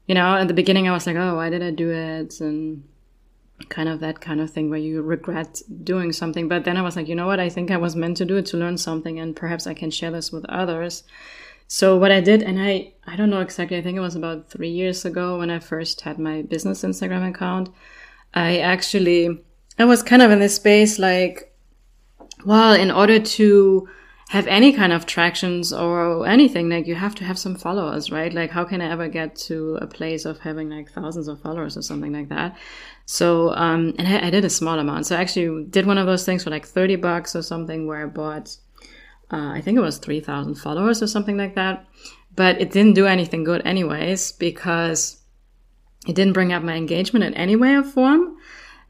you 0.07 0.15
know, 0.15 0.37
at 0.37 0.49
the 0.49 0.55
beginning 0.55 0.89
I 0.89 0.93
was 0.93 1.07
like, 1.07 1.17
oh, 1.17 1.37
why 1.37 1.51
did 1.51 1.63
I 1.63 1.71
do 1.71 1.91
it? 1.91 2.41
And 2.41 2.83
kind 3.69 3.91
of 3.91 4.01
that 4.01 4.23
kind 4.23 4.41
of 4.41 4.51
thing 4.51 4.71
where 4.71 4.79
you 4.79 5.03
regret 5.03 5.61
doing 5.85 6.15
something. 6.15 6.49
But 6.49 6.65
then 6.65 6.79
I 6.79 6.83
was 6.83 6.97
like, 6.97 7.09
you 7.09 7.15
know 7.15 7.27
what? 7.27 7.41
I 7.41 7.51
think 7.51 7.71
I 7.71 7.77
was 7.77 7.95
meant 7.95 8.17
to 8.17 8.25
do 8.25 8.37
it 8.37 8.47
to 8.47 8.57
learn 8.57 8.79
something 8.79 9.21
and 9.21 9.37
perhaps 9.37 9.67
I 9.67 9.75
can 9.75 9.91
share 9.91 10.11
this 10.11 10.33
with 10.33 10.47
others. 10.47 11.05
So 11.69 11.99
what 11.99 12.11
I 12.11 12.23
did, 12.23 12.43
and 12.43 12.61
I, 12.61 12.95
I 13.07 13.15
don't 13.15 13.29
know 13.29 13.43
exactly, 13.43 13.77
I 13.77 13.83
think 13.83 13.99
it 13.99 14.01
was 14.01 14.17
about 14.17 14.51
three 14.51 14.71
years 14.71 15.05
ago 15.05 15.39
when 15.39 15.51
I 15.51 15.59
first 15.59 16.01
had 16.01 16.19
my 16.19 16.43
business 16.43 16.83
Instagram 16.83 17.29
account. 17.29 17.69
I 18.33 18.59
actually, 18.59 19.45
I 19.79 19.85
was 19.85 20.03
kind 20.03 20.23
of 20.23 20.31
in 20.31 20.41
this 20.41 20.57
space 20.57 20.99
like, 20.99 21.55
well, 22.47 22.73
in 22.73 22.91
order 22.91 23.21
to 23.21 23.89
have 24.31 24.47
any 24.47 24.73
kind 24.73 24.93
of 24.93 25.05
tractions 25.05 25.73
or 25.73 26.27
anything, 26.27 26.71
like 26.71 26.87
you 26.87 26.95
have 26.95 27.15
to 27.17 27.25
have 27.25 27.39
some 27.39 27.55
followers, 27.55 28.11
right? 28.11 28.33
Like, 28.33 28.51
how 28.51 28.65
can 28.65 28.81
I 28.81 28.91
ever 28.91 29.09
get 29.09 29.37
to 29.37 29.77
a 29.77 29.87
place 29.87 30.25
of 30.25 30.39
having 30.39 30.71
like 30.71 30.91
thousands 30.91 31.29
of 31.29 31.41
followers 31.41 31.77
or 31.77 31.83
something 31.83 32.13
like 32.13 32.29
that? 32.31 32.57
So, 33.05 33.55
um, 33.55 33.95
and 33.99 34.09
I, 34.09 34.27
I 34.27 34.31
did 34.31 34.45
a 34.45 34.51
small 34.51 34.79
amount. 34.79 35.07
So 35.07 35.17
I 35.17 35.21
actually 35.21 35.65
did 35.65 35.87
one 35.87 35.99
of 35.99 36.07
those 36.07 36.25
things 36.25 36.45
for 36.45 36.51
like 36.51 36.67
30 36.67 36.97
bucks 36.97 37.35
or 37.37 37.43
something 37.43 37.87
where 37.87 38.03
I 38.03 38.07
bought, 38.07 38.57
uh, 39.31 39.51
I 39.55 39.61
think 39.61 39.77
it 39.77 39.83
was 39.83 39.99
3,000 39.99 40.55
followers 40.55 41.03
or 41.03 41.07
something 41.07 41.37
like 41.37 41.55
that. 41.55 41.87
But 42.35 42.61
it 42.61 42.71
didn't 42.71 42.95
do 42.95 43.07
anything 43.07 43.45
good 43.45 43.63
anyways 43.65 44.33
because 44.33 45.21
it 46.07 46.15
didn't 46.15 46.35
bring 46.35 46.53
up 46.53 46.63
my 46.63 46.75
engagement 46.75 47.25
in 47.25 47.35
any 47.35 47.57
way 47.57 47.75
or 47.75 47.83
form 47.83 48.37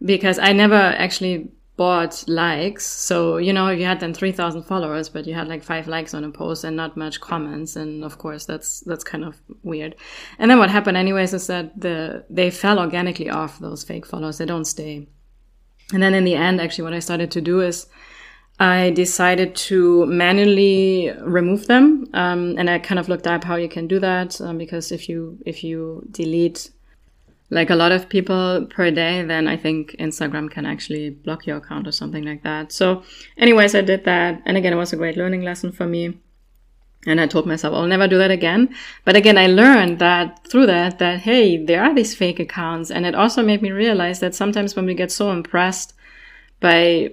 because 0.05 0.39
I 0.39 0.53
never 0.53 0.77
actually 0.77 1.51
bought 1.77 2.25
likes. 2.29 2.85
So, 2.85 3.39
you 3.39 3.53
know, 3.53 3.71
you 3.71 3.87
had 3.87 4.01
then 4.01 4.13
3,000 4.13 4.65
followers, 4.65 5.09
but 5.09 5.27
you 5.27 5.35
had 5.35 5.49
like 5.49 5.63
five 5.63 5.89
likes 5.89 6.13
on 6.13 6.25
a 6.25 6.31
post 6.31 6.65
and 6.65 6.77
not 6.77 6.97
much 6.97 7.21
comments. 7.21 7.77
And 7.77 8.05
of 8.05 8.19
course, 8.19 8.45
that's, 8.45 8.81
that's 8.81 9.05
kind 9.05 9.25
of 9.25 9.41
weird. 9.63 9.95
And 10.39 10.51
then 10.51 10.59
what 10.59 10.71
happened 10.71 10.97
anyways 10.97 11.33
is 11.33 11.47
that 11.47 11.81
the, 11.81 12.25
they 12.29 12.51
fell 12.51 12.79
organically 12.79 13.31
off 13.31 13.61
those 13.61 13.85
fake 13.85 14.07
followers. 14.07 14.39
They 14.39 14.45
don't 14.45 14.65
stay. 14.67 15.09
And 15.93 16.03
then 16.03 16.15
in 16.15 16.25
the 16.25 16.35
end, 16.35 16.61
actually, 16.61 16.85
what 16.85 16.93
I 16.93 16.99
started 16.99 17.31
to 17.31 17.41
do 17.41 17.61
is 17.61 17.87
I 18.61 18.91
decided 18.91 19.55
to 19.55 20.05
manually 20.07 21.13
remove 21.21 21.67
them. 21.67 22.09
Um, 22.13 22.57
and 22.59 22.69
I 22.69 22.79
kind 22.81 22.99
of 22.99 23.09
looked 23.09 23.27
up 23.27 23.45
how 23.45 23.55
you 23.57 23.69
can 23.69 23.87
do 23.87 24.01
that. 24.01 24.41
Um, 24.41 24.59
because 24.59 24.91
if 24.91 25.09
you, 25.09 25.39
if 25.47 25.63
you 25.63 26.07
delete 26.11 26.71
like 27.51 27.71
a 27.71 27.77
lot 27.77 27.93
of 27.93 28.09
people 28.09 28.67
per 28.69 28.91
day, 28.91 29.23
then 29.23 29.47
I 29.47 29.57
think 29.57 29.93
Instagram 29.99 30.51
can 30.51 30.67
actually 30.67 31.11
block 31.11 31.47
your 31.47 31.59
account 31.59 31.87
or 31.87 31.93
something 31.93 32.25
like 32.25 32.43
that. 32.43 32.73
So, 32.73 33.05
anyways, 33.37 33.75
I 33.75 33.81
did 33.81 34.05
that. 34.05 34.43
And 34.45 34.57
again, 34.57 34.73
it 34.73 34.77
was 34.77 34.93
a 34.93 34.97
great 34.97 35.17
learning 35.17 35.43
lesson 35.43 35.73
for 35.73 35.87
me. 35.87 36.19
And 37.07 37.21
I 37.21 37.27
told 37.29 37.47
myself 37.47 37.75
I'll 37.75 37.87
never 37.87 38.09
do 38.09 38.19
that 38.19 38.33
again. 38.33 38.75
But 39.05 39.15
again, 39.15 39.39
I 39.39 39.47
learned 39.47 40.01
that 40.01 40.47
through 40.49 40.67
that, 40.67 40.99
that 40.99 41.21
hey, 41.21 41.65
there 41.65 41.83
are 41.83 41.95
these 41.95 42.15
fake 42.15 42.41
accounts. 42.41 42.91
And 42.91 43.07
it 43.07 43.15
also 43.15 43.43
made 43.43 43.63
me 43.63 43.71
realize 43.71 44.19
that 44.19 44.35
sometimes 44.35 44.75
when 44.75 44.85
we 44.85 44.95
get 44.95 45.13
so 45.13 45.31
impressed 45.31 45.95
by 46.61 47.13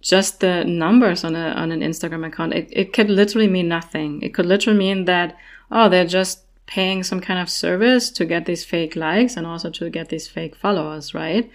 just 0.00 0.40
the 0.40 0.64
numbers 0.64 1.24
on 1.24 1.34
a 1.34 1.48
on 1.50 1.72
an 1.72 1.80
Instagram 1.80 2.26
account, 2.26 2.54
it, 2.54 2.68
it 2.70 2.92
could 2.92 3.10
literally 3.10 3.48
mean 3.48 3.68
nothing. 3.68 4.22
It 4.22 4.34
could 4.34 4.46
literally 4.46 4.78
mean 4.78 5.04
that, 5.06 5.36
oh, 5.70 5.88
they're 5.88 6.06
just 6.06 6.44
paying 6.66 7.02
some 7.02 7.20
kind 7.20 7.40
of 7.40 7.50
service 7.50 8.10
to 8.10 8.24
get 8.24 8.44
these 8.44 8.64
fake 8.64 8.94
likes 8.94 9.36
and 9.36 9.46
also 9.46 9.70
to 9.70 9.90
get 9.90 10.10
these 10.10 10.28
fake 10.28 10.54
followers, 10.54 11.14
right? 11.14 11.50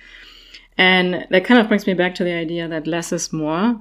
And 0.78 1.28
that 1.30 1.46
kind 1.46 1.60
of 1.60 1.68
brings 1.68 1.86
me 1.86 1.94
back 1.94 2.16
to 2.16 2.24
the 2.24 2.34
idea 2.34 2.68
that 2.68 2.88
less 2.88 3.14
is 3.14 3.32
more. 3.32 3.80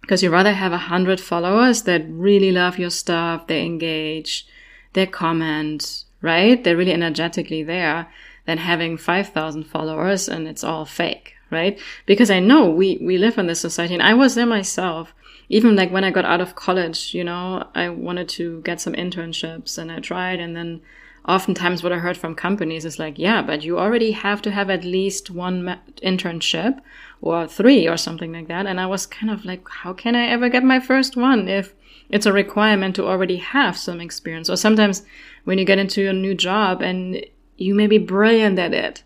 Because 0.00 0.22
you 0.22 0.30
rather 0.30 0.52
have 0.52 0.72
a 0.72 0.78
hundred 0.78 1.20
followers 1.20 1.82
that 1.82 2.04
really 2.08 2.52
love 2.52 2.78
your 2.78 2.90
stuff, 2.90 3.48
they 3.48 3.64
engage, 3.64 4.46
they 4.92 5.04
comment, 5.04 6.04
right? 6.22 6.62
They're 6.62 6.76
really 6.76 6.92
energetically 6.92 7.64
there 7.64 8.08
than 8.46 8.58
having 8.58 8.96
5,000 8.96 9.64
followers 9.64 10.28
and 10.28 10.46
it's 10.46 10.62
all 10.62 10.84
fake, 10.84 11.34
right? 11.50 11.78
Because 12.06 12.30
I 12.30 12.40
know 12.40 12.70
we, 12.70 12.98
we 13.00 13.18
live 13.18 13.38
in 13.38 13.46
this 13.46 13.60
society 13.60 13.94
and 13.94 14.02
I 14.02 14.14
was 14.14 14.34
there 14.34 14.46
myself 14.46 15.14
even 15.48 15.76
like 15.76 15.90
when 15.90 16.04
I 16.04 16.10
got 16.10 16.24
out 16.24 16.40
of 16.40 16.54
college, 16.54 17.14
you 17.14 17.22
know, 17.22 17.66
I 17.74 17.88
wanted 17.88 18.28
to 18.30 18.60
get 18.62 18.80
some 18.80 18.94
internships 18.94 19.78
and 19.78 19.92
I 19.92 20.00
tried. 20.00 20.40
And 20.40 20.56
then 20.56 20.80
oftentimes 21.26 21.82
what 21.82 21.92
I 21.92 21.98
heard 21.98 22.16
from 22.16 22.34
companies 22.34 22.84
is 22.84 22.98
like, 22.98 23.18
yeah, 23.18 23.42
but 23.42 23.62
you 23.62 23.78
already 23.78 24.12
have 24.12 24.42
to 24.42 24.50
have 24.50 24.70
at 24.70 24.84
least 24.84 25.30
one 25.30 25.78
internship 26.02 26.80
or 27.20 27.46
three 27.46 27.86
or 27.86 27.96
something 27.96 28.32
like 28.32 28.48
that. 28.48 28.66
And 28.66 28.80
I 28.80 28.86
was 28.86 29.06
kind 29.06 29.30
of 29.30 29.44
like, 29.44 29.68
how 29.68 29.92
can 29.92 30.16
I 30.16 30.26
ever 30.26 30.48
get 30.48 30.64
my 30.64 30.80
first 30.80 31.16
one 31.16 31.48
if 31.48 31.74
it's 32.08 32.26
a 32.26 32.32
requirement 32.32 32.96
to 32.96 33.06
already 33.06 33.36
have 33.36 33.76
some 33.76 34.00
experience? 34.00 34.50
Or 34.50 34.56
sometimes 34.56 35.04
when 35.44 35.58
you 35.58 35.64
get 35.64 35.78
into 35.78 36.08
a 36.08 36.12
new 36.12 36.34
job 36.34 36.82
and 36.82 37.24
you 37.56 37.74
may 37.74 37.86
be 37.86 37.98
brilliant 37.98 38.58
at 38.58 38.74
it, 38.74 39.04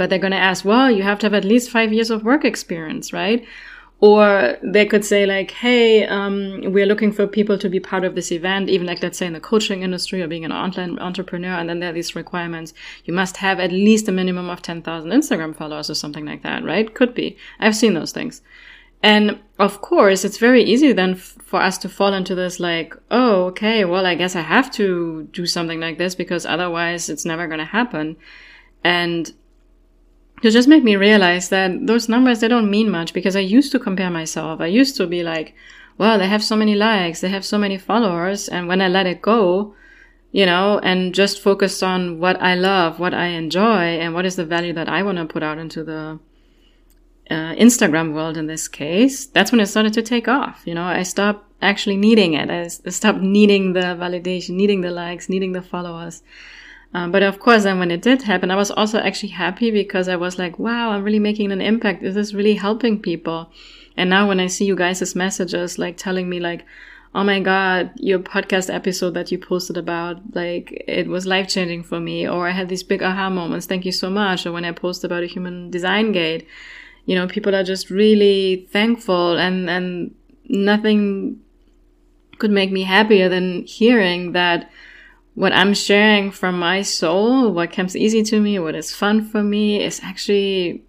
but 0.00 0.08
they're 0.08 0.18
going 0.18 0.30
to 0.30 0.38
ask, 0.38 0.64
well, 0.64 0.90
you 0.90 1.02
have 1.02 1.18
to 1.18 1.26
have 1.26 1.34
at 1.34 1.44
least 1.44 1.70
five 1.70 1.92
years 1.92 2.08
of 2.08 2.24
work 2.24 2.42
experience, 2.42 3.12
right? 3.12 3.44
Or 3.98 4.56
they 4.62 4.86
could 4.86 5.04
say 5.04 5.26
like, 5.26 5.50
hey, 5.50 6.06
um, 6.06 6.62
we're 6.72 6.86
looking 6.86 7.12
for 7.12 7.26
people 7.26 7.58
to 7.58 7.68
be 7.68 7.80
part 7.80 8.04
of 8.04 8.14
this 8.14 8.32
event, 8.32 8.70
even 8.70 8.86
like 8.86 9.02
let's 9.02 9.18
say 9.18 9.26
in 9.26 9.34
the 9.34 9.40
coaching 9.40 9.82
industry 9.82 10.22
or 10.22 10.26
being 10.26 10.46
an 10.46 10.52
online 10.52 10.98
entrepreneur. 11.00 11.50
And 11.50 11.68
then 11.68 11.80
there 11.80 11.90
are 11.90 11.92
these 11.92 12.16
requirements. 12.16 12.72
You 13.04 13.12
must 13.12 13.36
have 13.36 13.60
at 13.60 13.72
least 13.72 14.08
a 14.08 14.12
minimum 14.12 14.48
of 14.48 14.62
10,000 14.62 15.10
Instagram 15.10 15.54
followers 15.54 15.90
or 15.90 15.94
something 15.94 16.24
like 16.24 16.42
that, 16.44 16.64
right? 16.64 16.94
Could 16.94 17.12
be. 17.12 17.36
I've 17.58 17.76
seen 17.76 17.92
those 17.92 18.12
things. 18.12 18.40
And 19.02 19.38
of 19.58 19.82
course, 19.82 20.24
it's 20.24 20.38
very 20.38 20.62
easy 20.62 20.94
then 20.94 21.10
f- 21.10 21.36
for 21.44 21.60
us 21.60 21.76
to 21.76 21.90
fall 21.90 22.14
into 22.14 22.34
this 22.34 22.58
like, 22.58 22.96
oh, 23.10 23.44
okay, 23.48 23.84
well, 23.84 24.06
I 24.06 24.14
guess 24.14 24.34
I 24.34 24.40
have 24.40 24.70
to 24.72 25.28
do 25.32 25.44
something 25.44 25.78
like 25.78 25.98
this 25.98 26.14
because 26.14 26.46
otherwise 26.46 27.10
it's 27.10 27.26
never 27.26 27.46
going 27.46 27.58
to 27.58 27.66
happen. 27.66 28.16
And 28.82 29.30
it 30.42 30.50
just 30.50 30.68
make 30.68 30.84
me 30.84 30.96
realize 30.96 31.48
that 31.50 31.86
those 31.86 32.08
numbers 32.08 32.40
they 32.40 32.48
don't 32.48 32.70
mean 32.70 32.90
much 32.90 33.12
because 33.12 33.36
I 33.36 33.40
used 33.40 33.72
to 33.72 33.78
compare 33.78 34.10
myself. 34.10 34.60
I 34.60 34.66
used 34.66 34.96
to 34.96 35.06
be 35.06 35.22
like, 35.22 35.54
well, 35.98 36.18
they 36.18 36.28
have 36.28 36.42
so 36.42 36.56
many 36.56 36.74
likes, 36.74 37.20
they 37.20 37.28
have 37.28 37.44
so 37.44 37.58
many 37.58 37.76
followers, 37.76 38.48
and 38.48 38.68
when 38.68 38.80
I 38.80 38.88
let 38.88 39.06
it 39.06 39.20
go, 39.20 39.74
you 40.32 40.46
know, 40.46 40.78
and 40.82 41.14
just 41.14 41.42
focused 41.42 41.82
on 41.82 42.20
what 42.20 42.40
I 42.40 42.54
love, 42.54 42.98
what 42.98 43.12
I 43.12 43.26
enjoy, 43.26 43.98
and 44.00 44.14
what 44.14 44.24
is 44.24 44.36
the 44.36 44.44
value 44.44 44.72
that 44.72 44.88
I 44.88 45.02
want 45.02 45.18
to 45.18 45.26
put 45.26 45.42
out 45.42 45.58
into 45.58 45.84
the 45.84 46.18
uh, 47.30 47.54
Instagram 47.54 48.12
world 48.12 48.36
in 48.36 48.46
this 48.46 48.66
case, 48.66 49.26
that's 49.26 49.52
when 49.52 49.60
it 49.60 49.66
started 49.66 49.92
to 49.94 50.02
take 50.02 50.26
off. 50.26 50.62
You 50.64 50.74
know, 50.74 50.84
I 50.84 51.02
stopped 51.04 51.46
actually 51.62 51.96
needing 51.96 52.34
it. 52.34 52.50
I 52.50 52.66
stopped 52.68 53.20
needing 53.20 53.72
the 53.72 53.80
validation, 53.80 54.50
needing 54.50 54.80
the 54.80 54.90
likes, 54.90 55.28
needing 55.28 55.52
the 55.52 55.62
followers. 55.62 56.22
Um, 56.92 57.12
but 57.12 57.22
of 57.22 57.38
course, 57.38 57.62
then 57.62 57.78
when 57.78 57.90
it 57.90 58.02
did 58.02 58.22
happen, 58.22 58.50
I 58.50 58.56
was 58.56 58.70
also 58.70 58.98
actually 58.98 59.28
happy 59.28 59.70
because 59.70 60.08
I 60.08 60.16
was 60.16 60.38
like, 60.38 60.58
wow, 60.58 60.90
I'm 60.90 61.04
really 61.04 61.20
making 61.20 61.52
an 61.52 61.60
impact. 61.60 62.02
Is 62.02 62.16
this 62.16 62.34
really 62.34 62.54
helping 62.54 63.00
people? 63.00 63.50
And 63.96 64.10
now 64.10 64.26
when 64.26 64.40
I 64.40 64.48
see 64.48 64.64
you 64.64 64.74
guys' 64.74 65.14
messages, 65.14 65.78
like 65.78 65.96
telling 65.96 66.28
me 66.28 66.40
like, 66.40 66.64
oh 67.14 67.24
my 67.24 67.40
God, 67.40 67.90
your 67.96 68.18
podcast 68.18 68.72
episode 68.72 69.14
that 69.14 69.30
you 69.30 69.38
posted 69.38 69.76
about, 69.76 70.34
like 70.34 70.84
it 70.86 71.06
was 71.06 71.26
life 71.26 71.48
changing 71.48 71.84
for 71.84 72.00
me. 72.00 72.28
Or 72.28 72.48
I 72.48 72.52
had 72.52 72.68
these 72.68 72.82
big 72.82 73.02
aha 73.02 73.30
moments. 73.30 73.66
Thank 73.66 73.84
you 73.84 73.92
so 73.92 74.10
much. 74.10 74.46
Or 74.46 74.52
when 74.52 74.64
I 74.64 74.72
post 74.72 75.04
about 75.04 75.22
a 75.22 75.26
human 75.26 75.70
design 75.70 76.12
gate, 76.12 76.46
you 77.06 77.14
know, 77.14 77.26
people 77.26 77.54
are 77.54 77.64
just 77.64 77.90
really 77.90 78.68
thankful 78.72 79.36
and, 79.38 79.70
and 79.70 80.14
nothing 80.48 81.40
could 82.38 82.50
make 82.50 82.72
me 82.72 82.82
happier 82.82 83.28
than 83.28 83.64
hearing 83.64 84.32
that 84.32 84.70
what 85.34 85.52
I'm 85.52 85.74
sharing 85.74 86.30
from 86.30 86.58
my 86.58 86.82
soul, 86.82 87.52
what 87.52 87.72
comes 87.72 87.96
easy 87.96 88.22
to 88.24 88.40
me, 88.40 88.58
what 88.58 88.74
is 88.74 88.94
fun 88.94 89.24
for 89.24 89.42
me 89.42 89.82
is 89.82 90.00
actually 90.02 90.84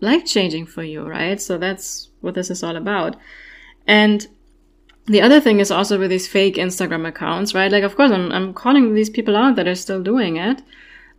life 0.00 0.24
changing 0.24 0.66
for 0.66 0.82
you, 0.82 1.02
right? 1.02 1.40
So 1.40 1.58
that's 1.58 2.08
what 2.20 2.34
this 2.34 2.50
is 2.50 2.62
all 2.62 2.76
about. 2.76 3.16
And 3.86 4.26
the 5.06 5.22
other 5.22 5.40
thing 5.40 5.60
is 5.60 5.70
also 5.70 5.98
with 5.98 6.10
these 6.10 6.28
fake 6.28 6.56
Instagram 6.56 7.06
accounts, 7.06 7.54
right? 7.54 7.72
Like, 7.72 7.84
of 7.84 7.96
course, 7.96 8.10
I'm, 8.10 8.30
I'm 8.32 8.52
calling 8.52 8.94
these 8.94 9.10
people 9.10 9.36
out 9.36 9.56
that 9.56 9.66
are 9.66 9.74
still 9.74 10.02
doing 10.02 10.36
it, 10.36 10.62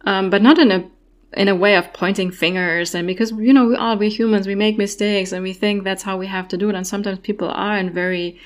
um, 0.06 0.30
but 0.30 0.42
not 0.42 0.60
in 0.60 0.72
a 0.72 0.90
in 1.34 1.48
a 1.48 1.56
way 1.56 1.76
of 1.76 1.94
pointing 1.94 2.32
fingers 2.32 2.96
and 2.96 3.06
because 3.06 3.32
you 3.34 3.54
know 3.54 3.68
we 3.68 3.76
all 3.76 3.96
we're 3.96 4.10
humans 4.10 4.48
we 4.48 4.56
make 4.56 4.80
mistakes 4.80 5.32
and 5.32 5.44
we 5.44 5.54
think 5.54 5.84
that's 5.84 6.02
how 6.02 6.18
we 6.18 6.26
have 6.26 6.48
to 6.48 6.58
do 6.58 6.70
it 6.70 6.76
and 6.76 6.88
sometimes 6.88 7.20
people 7.20 7.48
are 7.50 7.78
in 7.78 7.94
very 7.94 8.40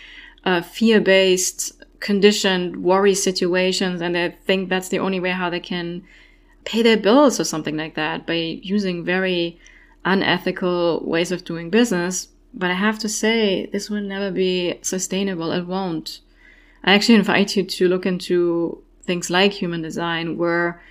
uh, 0.44 0.62
fear-based 0.62 1.83
conditioned 2.04 2.84
worry 2.84 3.16
situations 3.16 4.02
and 4.02 4.14
they 4.14 4.36
think 4.46 4.68
that's 4.68 4.90
the 4.90 5.00
only 5.00 5.22
way 5.22 5.30
how 5.30 5.50
they 5.50 5.60
can 5.60 6.04
pay 6.66 6.82
their 6.82 6.98
bills 6.98 7.40
or 7.40 7.46
something 7.46 7.78
like 7.78 7.96
that 7.96 8.28
by 8.28 8.60
using 8.62 9.06
very 9.06 9.58
unethical 10.04 11.02
ways 11.06 11.32
of 11.32 11.46
doing 11.46 11.70
business. 11.70 12.28
But 12.54 12.70
I 12.70 12.74
have 12.74 13.00
to 13.00 13.10
say, 13.10 13.68
this 13.72 13.90
will 13.90 14.02
never 14.02 14.32
be 14.32 14.80
sustainable. 14.82 15.54
It 15.54 15.66
won't. 15.66 16.20
I 16.84 16.94
actually 16.94 17.16
invite 17.16 17.56
you 17.56 17.64
to 17.64 17.88
look 17.88 18.06
into 18.06 18.84
things 19.04 19.30
like 19.30 19.54
human 19.54 19.82
design 19.82 20.38
where, 20.38 20.82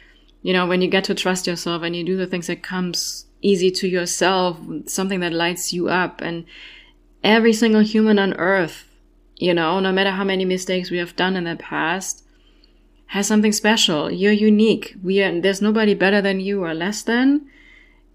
you 0.41 0.55
know, 0.55 0.67
when 0.67 0.81
you 0.81 0.89
get 0.89 1.05
to 1.05 1.15
trust 1.15 1.47
yourself 1.47 1.83
and 1.83 1.95
you 1.95 2.05
do 2.05 2.17
the 2.17 2.27
things 2.27 2.47
that 2.47 2.63
comes 2.63 3.27
easy 3.43 3.71
to 3.71 3.87
yourself, 3.87 4.59
something 4.87 5.21
that 5.21 5.35
lights 5.35 5.75
you 5.75 5.91
up 5.91 6.23
and 6.23 6.47
every 7.23 7.53
single 7.53 7.83
human 7.83 8.19
on 8.19 8.33
earth 8.35 8.87
you 9.43 9.53
know, 9.53 9.81
no 9.81 9.91
matter 9.91 10.13
how 10.13 10.23
many 10.23 10.45
mistakes 10.45 10.91
we 10.91 10.99
have 10.99 11.17
done 11.17 11.35
in 11.35 11.45
the 11.45 11.57
past, 11.57 12.25
has 13.07 13.27
something 13.27 13.53
special. 13.53 14.09
You're 14.09 14.31
unique. 14.31 14.95
We 15.03 15.21
are, 15.21 15.41
there's 15.41 15.61
nobody 15.61 15.95
better 15.95 16.23
than 16.23 16.39
you 16.39 16.65
or 16.65 16.73
less 16.75 17.03
than. 17.03 17.47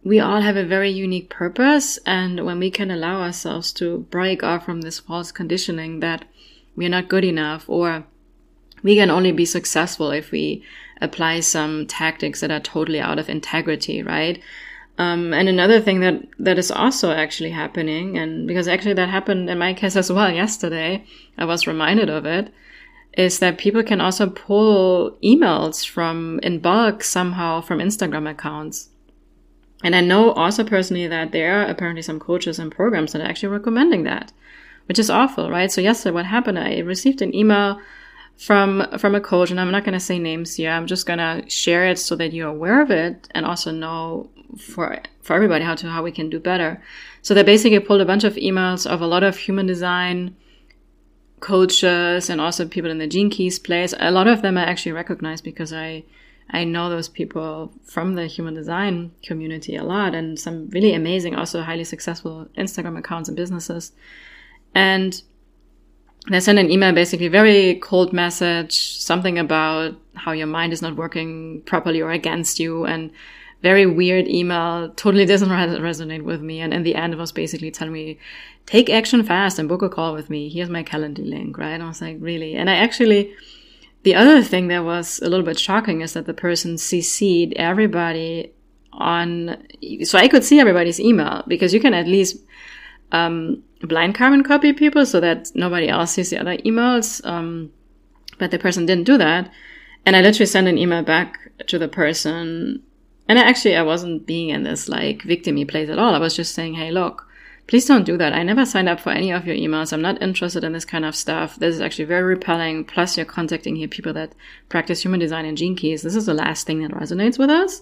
We 0.06 0.22
all 0.22 0.40
have 0.40 0.56
a 0.56 0.64
very 0.64 0.90
unique 0.90 1.30
purpose. 1.30 2.00
And 2.06 2.46
when 2.46 2.60
we 2.60 2.72
can 2.72 2.90
allow 2.90 3.22
ourselves 3.22 3.74
to 3.74 4.08
break 4.10 4.42
off 4.42 4.64
from 4.64 4.82
this 4.82 5.00
false 5.00 5.34
conditioning 5.34 6.00
that 6.00 6.24
we're 6.78 6.88
not 6.88 7.10
good 7.10 7.26
enough 7.26 7.66
or 7.68 8.06
we 8.82 8.96
can 8.96 9.12
only 9.12 9.34
be 9.34 9.46
successful 9.46 10.12
if 10.12 10.32
we 10.32 10.64
apply 11.02 11.42
some 11.42 11.88
tactics 11.88 12.40
that 12.40 12.52
are 12.52 12.62
totally 12.62 13.02
out 13.02 13.20
of 13.20 13.30
integrity, 13.30 14.02
right? 14.02 14.42
Um, 15.00 15.32
and 15.34 15.48
another 15.48 15.80
thing 15.80 16.00
that 16.00 16.24
that 16.40 16.58
is 16.58 16.72
also 16.72 17.12
actually 17.12 17.52
happening, 17.52 18.18
and 18.18 18.48
because 18.48 18.68
actually 18.68 18.94
that 18.96 19.10
happened 19.10 19.50
in 19.50 19.58
my 19.60 19.74
case 19.74 19.96
as 19.96 20.12
well 20.12 20.32
yesterday, 20.32 21.06
I 21.38 21.46
was 21.46 21.68
reminded 21.68 22.10
of 22.10 22.26
it, 22.26 22.52
is 23.14 23.40
that 23.40 23.60
people 23.60 23.84
can 23.84 24.02
also 24.02 24.28
pull 24.28 25.18
emails 25.24 25.88
from 25.88 26.40
in 26.42 26.60
bulk 26.60 27.04
somehow 27.04 27.62
from 27.62 27.80
Instagram 27.80 28.30
accounts. 28.30 28.90
And 29.84 29.96
I 29.96 30.02
know 30.02 30.32
also 30.32 30.64
personally 30.64 31.08
that 31.08 31.32
there 31.32 31.62
are 31.62 31.66
apparently 31.66 32.02
some 32.02 32.20
coaches 32.20 32.58
and 32.58 32.72
programs 32.72 33.14
that 33.14 33.22
are 33.22 33.28
actually 33.28 33.50
recommending 33.50 34.04
that, 34.04 34.34
which 34.88 34.98
is 34.98 35.12
awful, 35.12 35.52
right? 35.52 35.72
So 35.72 35.82
yesterday, 35.82 36.14
what 36.16 36.26
happened? 36.26 36.58
I 36.58 36.80
received 36.80 37.22
an 37.22 37.36
email 37.36 37.80
from 38.38 38.86
from 39.00 39.16
a 39.16 39.22
coach, 39.22 39.52
and 39.52 39.60
I'm 39.60 39.72
not 39.72 39.84
going 39.84 39.94
to 39.94 40.00
say 40.00 40.20
names 40.20 40.56
here. 40.56 40.72
I'm 40.72 40.88
just 40.88 41.06
going 41.06 41.20
to 41.20 41.44
share 41.50 41.88
it 41.88 42.00
so 42.00 42.16
that 42.16 42.34
you're 42.34 42.50
aware 42.50 42.82
of 42.82 42.92
it 42.92 43.28
and 43.32 43.46
also 43.46 43.72
know 43.72 44.30
for 44.58 45.02
for 45.22 45.36
everybody 45.36 45.66
how 45.66 45.76
to 45.76 45.90
how 45.90 46.04
we 46.04 46.12
can 46.12 46.30
do 46.30 46.40
better. 46.40 46.82
So 47.22 47.34
they 47.34 47.44
basically 47.44 47.80
pulled 47.80 48.02
a 48.02 48.06
bunch 48.06 48.24
of 48.24 48.36
emails 48.36 48.90
of 48.90 49.02
a 49.02 49.08
lot 49.08 49.24
of 49.24 49.38
human 49.38 49.66
design 49.66 50.36
coaches 51.40 52.30
and 52.30 52.40
also 52.40 52.68
people 52.68 52.90
in 52.90 52.98
the 52.98 53.08
Gene 53.08 53.30
Keys 53.30 53.60
place. 53.60 53.94
A 54.00 54.12
lot 54.12 54.28
of 54.28 54.42
them 54.42 54.58
I 54.58 54.66
actually 54.66 54.94
recognize 54.94 55.42
because 55.42 55.74
I 55.74 56.04
I 56.50 56.64
know 56.64 56.90
those 56.90 57.10
people 57.10 57.74
from 57.84 58.16
the 58.16 58.28
human 58.28 58.54
design 58.54 59.12
community 59.22 59.76
a 59.76 59.84
lot 59.84 60.16
and 60.16 60.40
some 60.40 60.70
really 60.70 60.94
amazing, 60.94 61.36
also 61.36 61.62
highly 61.62 61.84
successful 61.84 62.48
Instagram 62.58 62.98
accounts 62.98 63.28
and 63.28 63.36
businesses. 63.36 63.92
And 64.74 65.22
they 66.30 66.40
sent 66.40 66.60
an 66.60 66.70
email, 66.70 66.94
basically 66.94 67.28
very 67.28 67.76
cold 67.76 68.12
message, 68.12 68.98
something 69.00 69.40
about 69.40 69.96
how 70.16 70.32
your 70.32 70.48
mind 70.48 70.74
is 70.74 70.82
not 70.82 70.96
working 70.96 71.62
properly 71.66 72.02
or 72.02 72.12
against 72.12 72.60
you 72.60 72.86
and 72.86 73.12
very 73.62 73.86
weird 73.86 74.28
email 74.28 74.90
totally 74.90 75.26
doesn't 75.26 75.50
resonate 75.50 76.24
with 76.24 76.42
me 76.42 76.60
and 76.60 76.74
in 76.74 76.84
the 76.84 76.96
end 76.96 77.14
it 77.14 77.18
was 77.18 77.32
basically 77.32 77.72
telling 77.72 77.94
me 77.94 78.20
take 78.66 78.90
action 78.90 79.24
fast 79.24 79.58
and 79.58 79.68
book 79.68 79.82
a 79.82 79.90
call 79.90 80.14
with 80.14 80.30
me. 80.30 80.50
Here's 80.50 80.70
my 80.70 80.84
calendar 80.84 81.24
link 81.24 81.58
right? 81.58 81.70
And 81.70 81.84
i 81.84 81.88
was 81.88 82.02
like 82.02 82.18
really? 82.20 82.56
And 82.56 82.70
i 82.70 82.76
actually 82.76 83.34
the 84.04 84.16
other 84.16 84.44
thing 84.44 84.68
that 84.68 84.84
was 84.84 85.20
a 85.20 85.30
little 85.30 85.46
bit 85.46 85.60
shocking 85.60 86.02
is 86.02 86.14
that 86.14 86.28
the 86.28 86.34
person 86.34 86.76
cc'd 86.76 87.54
everybody 87.56 88.54
on 88.94 89.58
so 90.04 90.18
i 90.18 90.28
could 90.28 90.44
see 90.44 90.60
everybody's 90.60 91.00
email 91.00 91.44
because 91.48 91.74
you 91.74 91.80
can 91.80 91.94
at 91.94 92.08
least 92.08 92.38
um, 93.12 93.64
blind 93.82 94.16
carbon 94.16 94.44
copy 94.44 94.74
people 94.74 95.06
so 95.06 95.20
that 95.20 95.50
nobody 95.54 95.88
else 95.88 96.12
sees 96.12 96.30
the 96.30 96.40
other 96.40 96.58
emails 96.58 97.26
um, 97.26 97.72
but 98.40 98.52
the 98.52 98.60
person 98.60 98.86
didn't 98.86 99.06
do 99.06 99.18
that 99.18 99.52
and 100.06 100.16
i 100.16 100.22
literally 100.22 100.46
sent 100.46 100.68
an 100.68 100.78
email 100.78 101.04
back 101.04 101.52
to 101.68 101.78
the 101.78 101.88
person 101.88 102.82
and 103.28 103.38
I 103.38 103.44
actually, 103.44 103.76
I 103.76 103.82
wasn't 103.82 104.26
being 104.26 104.50
in 104.50 104.64
this 104.64 104.88
like 104.88 105.20
victimy 105.20 105.68
place 105.68 105.90
at 105.90 106.00
all. 106.00 106.16
I 106.16 106.20
was 106.20 106.36
just 106.36 106.56
saying, 106.56 106.76
hey, 106.76 106.92
look, 106.92 107.28
please 107.68 107.86
don't 107.86 108.06
do 108.06 108.18
that. 108.18 108.34
I 108.34 108.44
never 108.44 108.66
signed 108.66 108.88
up 108.88 109.02
for 109.02 109.12
any 109.12 109.32
of 109.32 109.46
your 109.46 109.56
emails. 109.56 109.92
I'm 109.92 110.02
not 110.02 110.22
interested 110.22 110.64
in 110.64 110.72
this 110.72 110.86
kind 110.86 111.04
of 111.04 111.16
stuff. 111.16 111.58
This 111.58 111.76
is 111.76 111.82
actually 111.82 112.06
very 112.06 112.24
repelling. 112.24 112.86
Plus, 112.86 113.18
you're 113.18 113.26
contacting 113.26 113.76
here 113.76 113.90
people 113.90 114.14
that 114.14 114.34
practice 114.70 115.04
human 115.04 115.20
design 115.20 115.46
and 115.46 115.58
gene 115.58 115.76
keys. 115.76 116.04
This 116.04 116.16
is 116.16 116.26
the 116.26 116.34
last 116.34 116.66
thing 116.66 116.82
that 116.82 116.92
resonates 116.92 117.38
with 117.38 117.50
us. 117.50 117.82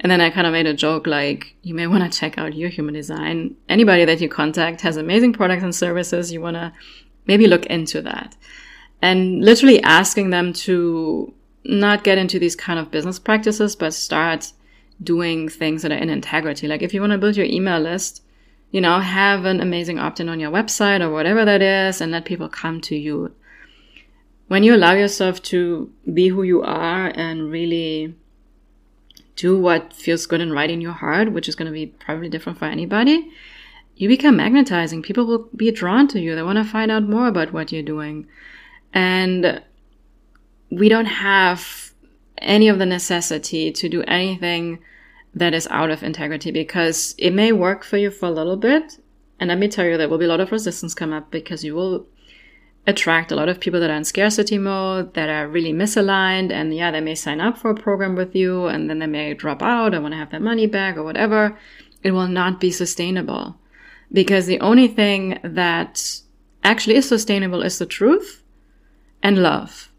And 0.00 0.10
then 0.10 0.20
I 0.20 0.30
kind 0.30 0.46
of 0.46 0.52
made 0.52 0.66
a 0.66 0.74
joke 0.74 1.06
like, 1.06 1.56
you 1.62 1.74
may 1.74 1.86
want 1.86 2.10
to 2.10 2.18
check 2.18 2.36
out 2.36 2.54
your 2.54 2.68
human 2.68 2.94
design. 2.94 3.56
Anybody 3.68 4.04
that 4.04 4.20
you 4.20 4.28
contact 4.28 4.80
has 4.82 4.96
amazing 4.96 5.32
products 5.32 5.62
and 5.62 5.74
services. 5.74 6.32
You 6.32 6.40
want 6.40 6.56
to 6.56 6.72
maybe 7.26 7.46
look 7.46 7.66
into 7.66 8.02
that. 8.02 8.36
And 9.00 9.44
literally 9.44 9.82
asking 9.82 10.30
them 10.30 10.52
to 10.52 11.32
not 11.64 12.04
get 12.04 12.18
into 12.18 12.38
these 12.38 12.56
kind 12.56 12.78
of 12.78 12.90
business 12.90 13.18
practices, 13.18 13.76
but 13.76 13.94
start 13.94 14.52
doing 15.02 15.48
things 15.48 15.82
that 15.82 15.92
are 15.92 15.96
in 15.96 16.10
integrity. 16.10 16.68
Like 16.68 16.82
if 16.82 16.92
you 16.92 17.00
want 17.00 17.12
to 17.12 17.18
build 17.18 17.36
your 17.36 17.46
email 17.46 17.80
list, 17.80 18.22
you 18.70 18.80
know, 18.80 18.98
have 18.98 19.44
an 19.44 19.60
amazing 19.60 19.98
opt-in 19.98 20.28
on 20.28 20.40
your 20.40 20.50
website 20.50 21.00
or 21.00 21.10
whatever 21.10 21.44
that 21.44 21.62
is 21.62 22.00
and 22.00 22.12
let 22.12 22.24
people 22.24 22.48
come 22.48 22.80
to 22.82 22.96
you. 22.96 23.34
When 24.48 24.62
you 24.62 24.74
allow 24.74 24.92
yourself 24.92 25.42
to 25.44 25.92
be 26.12 26.28
who 26.28 26.42
you 26.42 26.62
are 26.62 27.06
and 27.14 27.50
really 27.50 28.14
do 29.36 29.58
what 29.58 29.92
feels 29.92 30.26
good 30.26 30.40
and 30.40 30.52
right 30.52 30.70
in 30.70 30.80
your 30.80 30.92
heart, 30.92 31.32
which 31.32 31.48
is 31.48 31.54
going 31.54 31.66
to 31.66 31.72
be 31.72 31.86
probably 31.86 32.28
different 32.28 32.58
for 32.58 32.66
anybody, 32.66 33.30
you 33.96 34.08
become 34.08 34.36
magnetizing. 34.36 35.02
People 35.02 35.26
will 35.26 35.48
be 35.54 35.70
drawn 35.70 36.08
to 36.08 36.20
you. 36.20 36.34
They 36.34 36.42
want 36.42 36.58
to 36.58 36.64
find 36.64 36.90
out 36.90 37.04
more 37.04 37.28
about 37.28 37.52
what 37.52 37.72
you're 37.72 37.82
doing. 37.82 38.26
And 38.92 39.62
we 40.70 40.88
don't 40.88 41.06
have 41.06 41.92
any 42.38 42.68
of 42.68 42.78
the 42.78 42.86
necessity 42.86 43.70
to 43.72 43.88
do 43.88 44.02
anything 44.02 44.80
that 45.34 45.54
is 45.54 45.66
out 45.70 45.90
of 45.90 46.02
integrity 46.02 46.50
because 46.50 47.14
it 47.18 47.30
may 47.30 47.52
work 47.52 47.84
for 47.84 47.96
you 47.96 48.10
for 48.10 48.26
a 48.26 48.32
little 48.32 48.56
bit. 48.56 48.98
And 49.40 49.48
let 49.48 49.58
me 49.58 49.68
tell 49.68 49.84
you, 49.84 49.96
there 49.96 50.08
will 50.08 50.18
be 50.18 50.26
a 50.26 50.28
lot 50.28 50.40
of 50.40 50.52
resistance 50.52 50.94
come 50.94 51.12
up 51.12 51.30
because 51.30 51.64
you 51.64 51.74
will 51.74 52.06
attract 52.86 53.32
a 53.32 53.36
lot 53.36 53.48
of 53.48 53.60
people 53.60 53.80
that 53.80 53.90
are 53.90 53.96
in 53.96 54.04
scarcity 54.04 54.58
mode, 54.58 55.14
that 55.14 55.28
are 55.28 55.48
really 55.48 55.72
misaligned. 55.72 56.52
And 56.52 56.74
yeah, 56.74 56.90
they 56.90 57.00
may 57.00 57.14
sign 57.14 57.40
up 57.40 57.56
for 57.56 57.70
a 57.70 57.74
program 57.74 58.14
with 58.14 58.34
you 58.34 58.66
and 58.66 58.90
then 58.90 58.98
they 58.98 59.06
may 59.06 59.34
drop 59.34 59.62
out 59.62 59.94
or 59.94 60.00
want 60.00 60.12
to 60.12 60.18
have 60.18 60.30
their 60.30 60.40
money 60.40 60.66
back 60.66 60.96
or 60.96 61.02
whatever. 61.02 61.58
It 62.02 62.10
will 62.10 62.28
not 62.28 62.60
be 62.60 62.70
sustainable 62.70 63.56
because 64.12 64.46
the 64.46 64.60
only 64.60 64.88
thing 64.88 65.38
that 65.42 66.20
actually 66.62 66.96
is 66.96 67.08
sustainable 67.08 67.62
is 67.62 67.78
the 67.78 67.86
truth 67.86 68.42
and 69.22 69.42
love. 69.42 69.90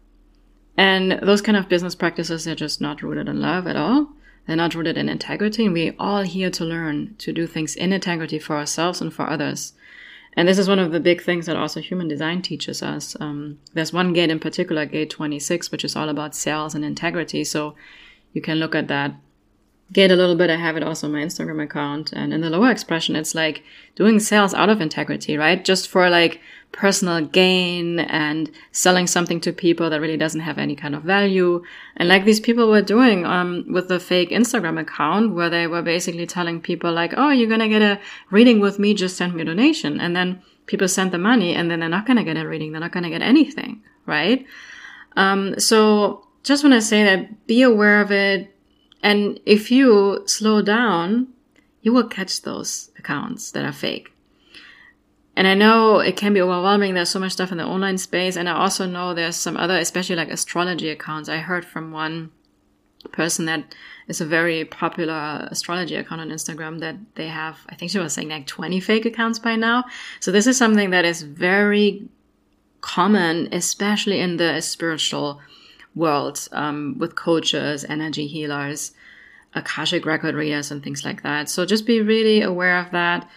And 0.76 1.18
those 1.22 1.42
kind 1.42 1.56
of 1.56 1.68
business 1.68 1.94
practices 1.94 2.46
are 2.46 2.54
just 2.54 2.80
not 2.80 3.02
rooted 3.02 3.28
in 3.28 3.40
love 3.40 3.66
at 3.66 3.76
all. 3.76 4.08
They're 4.46 4.56
not 4.56 4.74
rooted 4.74 4.96
in 4.96 5.08
integrity. 5.08 5.64
And 5.64 5.74
we're 5.74 5.94
all 5.98 6.22
here 6.22 6.50
to 6.50 6.64
learn 6.64 7.16
to 7.18 7.32
do 7.32 7.46
things 7.46 7.74
in 7.74 7.92
integrity 7.92 8.38
for 8.38 8.56
ourselves 8.56 9.00
and 9.00 9.12
for 9.12 9.28
others. 9.28 9.72
And 10.36 10.46
this 10.46 10.58
is 10.58 10.68
one 10.68 10.78
of 10.78 10.92
the 10.92 11.00
big 11.00 11.22
things 11.22 11.46
that 11.46 11.56
also 11.56 11.80
human 11.80 12.08
design 12.08 12.42
teaches 12.42 12.82
us. 12.82 13.16
Um, 13.18 13.58
there's 13.72 13.92
one 13.92 14.12
gate 14.12 14.30
in 14.30 14.38
particular, 14.38 14.84
gate 14.84 15.08
26, 15.08 15.72
which 15.72 15.84
is 15.84 15.96
all 15.96 16.10
about 16.10 16.34
sales 16.34 16.74
and 16.74 16.84
integrity. 16.84 17.42
So 17.42 17.74
you 18.34 18.42
can 18.42 18.58
look 18.58 18.74
at 18.74 18.88
that 18.88 19.14
gate 19.92 20.10
a 20.10 20.16
little 20.16 20.34
bit. 20.34 20.50
I 20.50 20.56
have 20.56 20.76
it 20.76 20.82
also 20.82 21.06
on 21.06 21.12
my 21.12 21.20
Instagram 21.20 21.62
account. 21.62 22.12
And 22.12 22.34
in 22.34 22.40
the 22.40 22.50
lower 22.50 22.70
expression, 22.70 23.14
it's 23.14 23.34
like 23.34 23.62
doing 23.94 24.18
sales 24.18 24.52
out 24.52 24.68
of 24.68 24.80
integrity, 24.80 25.36
right? 25.36 25.64
Just 25.64 25.88
for 25.88 26.10
like 26.10 26.40
personal 26.72 27.24
gain 27.24 28.00
and 28.00 28.50
selling 28.72 29.06
something 29.06 29.40
to 29.40 29.52
people 29.52 29.88
that 29.88 30.00
really 30.00 30.16
doesn't 30.16 30.40
have 30.40 30.58
any 30.58 30.74
kind 30.74 30.94
of 30.94 31.02
value. 31.02 31.62
And 31.96 32.08
like 32.08 32.24
these 32.24 32.40
people 32.40 32.68
were 32.68 32.82
doing 32.82 33.24
um, 33.24 33.64
with 33.68 33.88
the 33.88 34.00
fake 34.00 34.30
Instagram 34.30 34.80
account 34.80 35.34
where 35.34 35.48
they 35.48 35.66
were 35.66 35.82
basically 35.82 36.26
telling 36.26 36.60
people 36.60 36.92
like, 36.92 37.14
oh, 37.16 37.30
you're 37.30 37.48
going 37.48 37.60
to 37.60 37.68
get 37.68 37.82
a 37.82 38.00
reading 38.30 38.60
with 38.60 38.78
me, 38.78 38.92
just 38.92 39.16
send 39.16 39.34
me 39.34 39.42
a 39.42 39.44
donation. 39.44 40.00
And 40.00 40.16
then 40.16 40.42
people 40.66 40.88
send 40.88 41.12
the 41.12 41.18
money 41.18 41.54
and 41.54 41.70
then 41.70 41.80
they're 41.80 41.88
not 41.88 42.06
going 42.06 42.18
to 42.18 42.24
get 42.24 42.36
a 42.36 42.46
reading. 42.46 42.72
They're 42.72 42.80
not 42.80 42.92
going 42.92 43.04
to 43.04 43.10
get 43.10 43.22
anything, 43.22 43.82
right? 44.04 44.44
Um, 45.16 45.58
so 45.58 46.26
just 46.42 46.62
want 46.62 46.74
to 46.74 46.82
say 46.82 47.04
that 47.04 47.46
be 47.46 47.62
aware 47.62 48.00
of 48.00 48.10
it. 48.10 48.55
And 49.06 49.38
if 49.46 49.70
you 49.70 50.24
slow 50.26 50.62
down, 50.62 51.28
you 51.80 51.92
will 51.92 52.08
catch 52.08 52.42
those 52.42 52.90
accounts 52.98 53.52
that 53.52 53.64
are 53.64 53.70
fake. 53.70 54.12
And 55.36 55.46
I 55.46 55.54
know 55.54 56.00
it 56.00 56.16
can 56.16 56.34
be 56.34 56.40
overwhelming. 56.40 56.94
There's 56.94 57.10
so 57.10 57.20
much 57.20 57.30
stuff 57.30 57.52
in 57.52 57.58
the 57.58 57.64
online 57.64 57.98
space. 57.98 58.34
And 58.34 58.48
I 58.48 58.54
also 58.54 58.84
know 58.84 59.14
there's 59.14 59.36
some 59.36 59.56
other, 59.56 59.76
especially 59.76 60.16
like 60.16 60.28
astrology 60.28 60.90
accounts. 60.90 61.28
I 61.28 61.36
heard 61.36 61.64
from 61.64 61.92
one 61.92 62.32
person 63.12 63.44
that 63.46 63.76
is 64.08 64.20
a 64.20 64.26
very 64.26 64.64
popular 64.64 65.46
astrology 65.52 65.94
account 65.94 66.22
on 66.22 66.30
Instagram 66.30 66.80
that 66.80 66.96
they 67.14 67.28
have, 67.28 67.60
I 67.68 67.76
think 67.76 67.92
she 67.92 68.00
was 68.00 68.12
saying 68.12 68.30
like 68.30 68.48
20 68.48 68.80
fake 68.80 69.06
accounts 69.06 69.38
by 69.38 69.54
now. 69.54 69.84
So 70.18 70.32
this 70.32 70.48
is 70.48 70.58
something 70.58 70.90
that 70.90 71.04
is 71.04 71.22
very 71.22 72.08
common, 72.80 73.54
especially 73.54 74.18
in 74.18 74.36
the 74.36 74.60
spiritual 74.62 75.40
world, 75.96 76.46
um, 76.52 76.96
with 76.98 77.16
coaches, 77.16 77.84
energy 77.88 78.28
healers, 78.28 78.92
Akashic 79.54 80.04
record 80.04 80.34
readers, 80.34 80.70
and 80.70 80.84
things 80.84 81.04
like 81.04 81.22
that. 81.22 81.48
So 81.48 81.64
just 81.64 81.86
be 81.86 82.02
really 82.02 82.42
aware 82.42 82.78
of 82.78 82.90
that. 82.92 83.28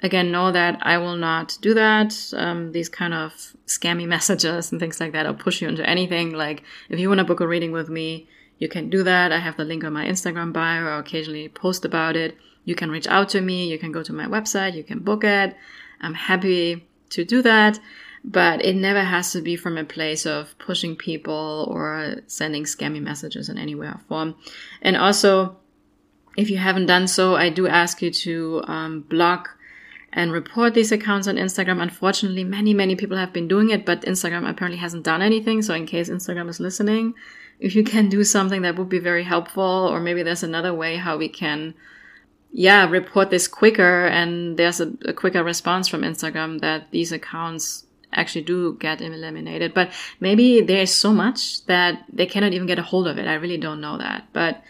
Again 0.00 0.30
know 0.30 0.52
that 0.52 0.78
i 0.82 0.96
will 0.98 1.16
not 1.16 1.56
do 1.60 1.74
that. 1.74 2.14
Um, 2.36 2.72
these 2.72 2.88
kind 2.88 3.14
of 3.14 3.56
scammy 3.66 4.06
messages 4.16 4.70
and 4.70 4.80
things 4.80 5.00
like 5.00 5.12
that 5.12 5.26
i'll 5.26 5.34
push 5.34 5.62
you 5.62 5.68
into 5.68 5.88
anything. 5.88 6.32
Like 6.32 6.64
if 6.88 6.98
you 6.98 7.08
want 7.08 7.18
to 7.18 7.24
book 7.24 7.40
a 7.40 7.46
reading 7.46 7.72
with 7.72 7.88
me 7.88 8.28
you 8.58 8.68
can 8.68 8.90
do 8.90 9.02
that. 9.04 9.32
I 9.32 9.38
have 9.38 9.56
the 9.56 9.64
link 9.64 9.84
on 9.84 9.92
my 9.92 10.04
instagram 10.04 10.52
bio. 10.52 10.84
Or 10.84 10.98
occasionally 10.98 11.48
post 11.48 11.84
about 11.84 12.16
it. 12.16 12.36
You 12.64 12.74
can 12.74 12.90
reach 12.90 13.06
out 13.06 13.28
to 13.30 13.40
me. 13.40 13.68
You 13.68 13.78
can 13.78 13.92
go 13.92 14.02
to 14.02 14.12
my 14.12 14.26
website. 14.26 14.74
You 14.74 14.84
can 14.84 14.98
book 14.98 15.24
it. 15.24 15.56
I'm 16.00 16.14
happy 16.14 16.86
to 17.10 17.24
do 17.24 17.40
that 17.42 17.80
but 18.24 18.64
it 18.64 18.74
never 18.74 19.02
has 19.02 19.32
to 19.32 19.40
be 19.40 19.56
from 19.56 19.78
a 19.78 19.84
place 19.84 20.26
of 20.26 20.58
pushing 20.58 20.96
people 20.96 21.68
or 21.70 22.16
sending 22.26 22.64
scammy 22.64 23.00
messages 23.00 23.48
in 23.48 23.58
any 23.58 23.74
way 23.74 23.86
or 23.86 24.00
form 24.08 24.34
and 24.82 24.96
also 24.96 25.56
if 26.36 26.50
you 26.50 26.58
haven't 26.58 26.86
done 26.86 27.06
so 27.08 27.36
i 27.36 27.48
do 27.48 27.66
ask 27.66 28.02
you 28.02 28.10
to 28.10 28.62
um, 28.66 29.00
block 29.00 29.58
and 30.12 30.32
report 30.32 30.74
these 30.74 30.90
accounts 30.90 31.28
on 31.28 31.36
Instagram. 31.36 31.82
Unfortunately, 31.82 32.44
many, 32.44 32.72
many 32.72 32.96
people 32.96 33.16
have 33.16 33.32
been 33.32 33.48
doing 33.48 33.70
it, 33.70 33.84
but 33.84 34.02
Instagram 34.02 34.48
apparently 34.48 34.78
hasn't 34.78 35.04
done 35.04 35.22
anything. 35.22 35.62
So 35.62 35.74
in 35.74 35.86
case 35.86 36.08
Instagram 36.08 36.48
is 36.48 36.60
listening, 36.60 37.14
if 37.60 37.74
you 37.74 37.84
can 37.84 38.08
do 38.08 38.24
something 38.24 38.62
that 38.62 38.76
would 38.76 38.88
be 38.88 38.98
very 38.98 39.24
helpful, 39.24 39.62
or 39.62 40.00
maybe 40.00 40.22
there's 40.22 40.42
another 40.42 40.72
way 40.72 40.96
how 40.96 41.18
we 41.18 41.28
can, 41.28 41.74
yeah, 42.52 42.88
report 42.88 43.30
this 43.30 43.46
quicker 43.46 44.06
and 44.06 44.56
there's 44.56 44.80
a, 44.80 44.92
a 45.04 45.12
quicker 45.12 45.44
response 45.44 45.88
from 45.88 46.02
Instagram 46.02 46.60
that 46.60 46.90
these 46.90 47.12
accounts 47.12 47.84
actually 48.12 48.42
do 48.42 48.76
get 48.80 49.00
eliminated. 49.00 49.74
But 49.74 49.90
maybe 50.20 50.60
there's 50.60 50.92
so 50.92 51.12
much 51.12 51.64
that 51.66 52.04
they 52.12 52.26
cannot 52.26 52.52
even 52.52 52.66
get 52.66 52.78
a 52.78 52.82
hold 52.82 53.06
of 53.06 53.18
it. 53.18 53.26
I 53.26 53.34
really 53.34 53.58
don't 53.58 53.80
know 53.80 53.98
that. 53.98 54.28
But 54.32 54.62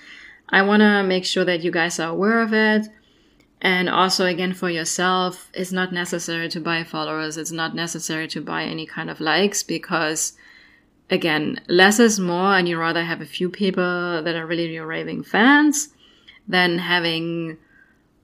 I 0.48 0.62
want 0.62 0.80
to 0.80 1.02
make 1.02 1.24
sure 1.24 1.44
that 1.44 1.62
you 1.62 1.70
guys 1.70 2.00
are 2.00 2.10
aware 2.10 2.40
of 2.40 2.52
it. 2.52 2.88
And 3.60 3.88
also, 3.88 4.24
again, 4.24 4.54
for 4.54 4.70
yourself, 4.70 5.50
it's 5.52 5.72
not 5.72 5.92
necessary 5.92 6.48
to 6.50 6.60
buy 6.60 6.84
followers. 6.84 7.36
It's 7.36 7.50
not 7.50 7.74
necessary 7.74 8.28
to 8.28 8.40
buy 8.40 8.62
any 8.62 8.86
kind 8.86 9.10
of 9.10 9.20
likes 9.20 9.64
because, 9.64 10.34
again, 11.10 11.60
less 11.68 11.98
is 11.98 12.20
more, 12.20 12.56
and 12.56 12.68
you 12.68 12.78
rather 12.78 13.02
have 13.02 13.20
a 13.20 13.26
few 13.26 13.50
people 13.50 14.22
that 14.22 14.36
are 14.36 14.46
really 14.46 14.72
your 14.72 14.86
raving 14.86 15.24
fans 15.24 15.88
than 16.46 16.78
having 16.78 17.58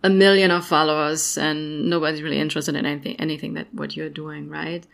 a 0.05 0.11
million 0.11 0.51
of 0.51 0.65
followers 0.67 1.37
and 1.39 1.89
nobody's 1.89 2.23
really 2.23 2.39
interested 2.39 2.77
in 2.77 2.87
anything, 2.87 3.17
anything 3.17 3.55
that 3.55 3.73
what 3.75 3.97
you're 3.97 4.11
doing, 4.11 4.49
right? 4.49 4.87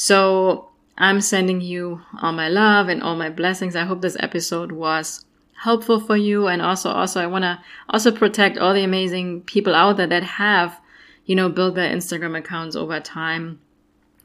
So 0.00 0.70
I'm 0.96 1.20
sending 1.20 1.60
you 1.60 2.00
all 2.22 2.32
my 2.32 2.48
love 2.48 2.88
and 2.88 3.02
all 3.02 3.16
my 3.16 3.28
blessings. 3.28 3.76
I 3.76 3.84
hope 3.84 4.00
this 4.00 4.16
episode 4.18 4.72
was 4.72 5.26
helpful 5.58 6.00
for 6.00 6.16
you 6.16 6.46
and 6.46 6.62
also 6.62 6.88
also 6.88 7.20
I 7.20 7.26
want 7.26 7.42
to 7.42 7.60
also 7.90 8.10
protect 8.10 8.56
all 8.56 8.72
the 8.72 8.82
amazing 8.82 9.42
people 9.42 9.74
out 9.74 9.98
there 9.98 10.06
that 10.06 10.22
have 10.22 10.80
you 11.26 11.34
know 11.36 11.50
built 11.50 11.74
their 11.74 11.94
Instagram 11.94 12.38
accounts 12.38 12.76
over 12.76 12.98
time 12.98 13.60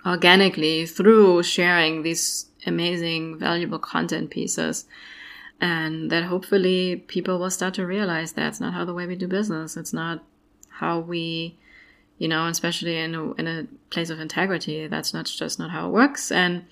organically 0.06 0.86
through 0.86 1.44
sharing 1.44 2.04
these 2.04 2.46
amazing 2.66 3.38
valuable 3.38 3.80
content 3.80 4.30
pieces 4.30 4.86
and 5.60 6.10
that 6.10 6.24
hopefully 6.24 7.04
people 7.08 7.38
will 7.38 7.50
start 7.50 7.74
to 7.74 7.86
realize 7.86 8.32
that's 8.32 8.62
not 8.62 8.74
how 8.74 8.86
the 8.86 8.94
way 8.94 9.06
we 9.06 9.18
do 9.18 9.28
business. 9.28 9.76
It's 9.76 9.92
not 9.92 10.24
how 10.70 11.00
we, 11.00 11.58
you 12.18 12.28
know, 12.28 12.48
especially 12.48 12.98
in 12.98 13.16
a, 13.16 13.32
in 13.34 13.48
a 13.48 13.68
place 13.90 14.10
of 14.10 14.20
integrity, 14.20 14.88
that's 14.88 15.14
not 15.14 15.26
just 15.26 15.60
not 15.60 15.72
how 15.72 15.88
it 15.88 15.92
works. 15.92 16.32
And 16.32 16.66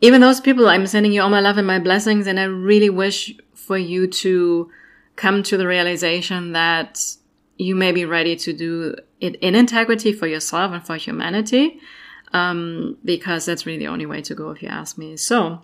even 0.00 0.20
those 0.20 0.40
people, 0.40 0.68
I'm 0.68 0.86
sending 0.86 1.12
you 1.12 1.22
all 1.22 1.30
my 1.30 1.40
love 1.40 1.58
and 1.58 1.66
my 1.66 1.78
blessings, 1.78 2.26
and 2.26 2.38
I 2.38 2.44
really 2.44 2.90
wish 2.90 3.34
for 3.54 3.78
you 3.78 4.06
to 4.06 4.70
come 5.16 5.42
to 5.42 5.56
the 5.56 5.66
realization 5.66 6.52
that 6.52 7.00
you 7.56 7.74
may 7.74 7.90
be 7.90 8.04
ready 8.04 8.36
to 8.36 8.52
do 8.52 8.94
it 9.20 9.34
in 9.36 9.54
integrity 9.54 10.12
for 10.12 10.26
yourself 10.26 10.72
and 10.72 10.86
for 10.86 10.96
humanity, 10.96 11.80
um, 12.32 12.96
because 13.04 13.46
that's 13.46 13.66
really 13.66 13.78
the 13.78 13.88
only 13.88 14.06
way 14.06 14.22
to 14.22 14.34
go, 14.34 14.50
if 14.50 14.62
you 14.62 14.68
ask 14.68 14.96
me. 14.96 15.16
So, 15.16 15.62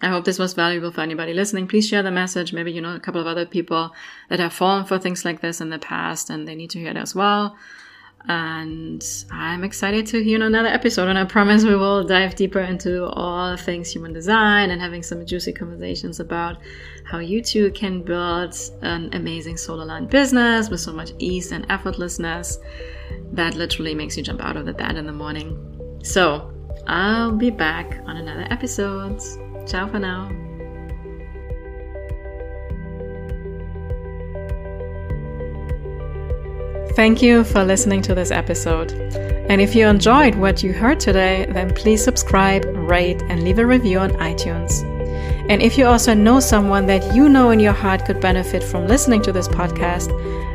I 0.00 0.08
hope 0.08 0.24
this 0.24 0.38
was 0.38 0.54
valuable 0.54 0.92
for 0.92 1.00
anybody 1.00 1.34
listening. 1.34 1.66
Please 1.66 1.88
share 1.88 2.04
the 2.04 2.12
message. 2.12 2.52
Maybe 2.52 2.70
you 2.70 2.80
know 2.80 2.94
a 2.94 3.00
couple 3.00 3.20
of 3.20 3.26
other 3.26 3.44
people 3.44 3.92
that 4.28 4.38
have 4.38 4.52
fallen 4.52 4.84
for 4.84 4.98
things 4.98 5.24
like 5.24 5.40
this 5.40 5.60
in 5.60 5.70
the 5.70 5.78
past 5.78 6.30
and 6.30 6.46
they 6.46 6.54
need 6.54 6.70
to 6.70 6.78
hear 6.78 6.90
it 6.90 6.96
as 6.96 7.16
well. 7.16 7.56
And 8.26 9.04
I'm 9.30 9.64
excited 9.64 10.06
to 10.08 10.22
hear 10.22 10.42
another 10.42 10.68
episode. 10.68 11.08
And 11.08 11.18
I 11.18 11.24
promise 11.24 11.64
we 11.64 11.76
will 11.76 12.04
dive 12.04 12.34
deeper 12.34 12.60
into 12.60 13.06
all 13.06 13.56
things 13.56 13.90
human 13.90 14.12
design 14.12 14.70
and 14.70 14.80
having 14.80 15.02
some 15.02 15.24
juicy 15.24 15.52
conversations 15.52 16.20
about 16.20 16.58
how 17.04 17.18
you 17.20 17.40
too 17.40 17.70
can 17.72 18.02
build 18.02 18.54
an 18.82 19.10
amazing 19.14 19.56
solar 19.56 19.84
aligned 19.84 20.10
business 20.10 20.68
with 20.68 20.80
so 20.80 20.92
much 20.92 21.12
ease 21.18 21.52
and 21.52 21.66
effortlessness 21.68 22.58
that 23.32 23.54
literally 23.54 23.94
makes 23.94 24.16
you 24.16 24.22
jump 24.22 24.42
out 24.42 24.56
of 24.56 24.66
the 24.66 24.74
bed 24.74 24.96
in 24.96 25.06
the 25.06 25.12
morning. 25.12 25.98
So 26.02 26.52
I'll 26.86 27.32
be 27.32 27.50
back 27.50 28.00
on 28.04 28.16
another 28.16 28.46
episode. 28.50 29.20
Ciao 29.66 29.88
for 29.88 29.98
now. 29.98 30.47
Thank 36.98 37.22
you 37.22 37.44
for 37.44 37.62
listening 37.62 38.02
to 38.02 38.14
this 38.16 38.32
episode. 38.32 38.90
And 39.48 39.60
if 39.60 39.72
you 39.76 39.86
enjoyed 39.86 40.34
what 40.34 40.64
you 40.64 40.72
heard 40.72 40.98
today, 40.98 41.46
then 41.48 41.72
please 41.72 42.02
subscribe, 42.02 42.64
rate, 42.74 43.22
and 43.28 43.44
leave 43.44 43.60
a 43.60 43.64
review 43.64 44.00
on 44.00 44.10
iTunes. 44.14 44.82
And 45.48 45.62
if 45.62 45.78
you 45.78 45.86
also 45.86 46.12
know 46.12 46.40
someone 46.40 46.86
that 46.86 47.14
you 47.14 47.28
know 47.28 47.50
in 47.50 47.60
your 47.60 47.72
heart 47.72 48.04
could 48.04 48.20
benefit 48.20 48.64
from 48.64 48.88
listening 48.88 49.22
to 49.22 49.32
this 49.32 49.46
podcast, 49.46 50.08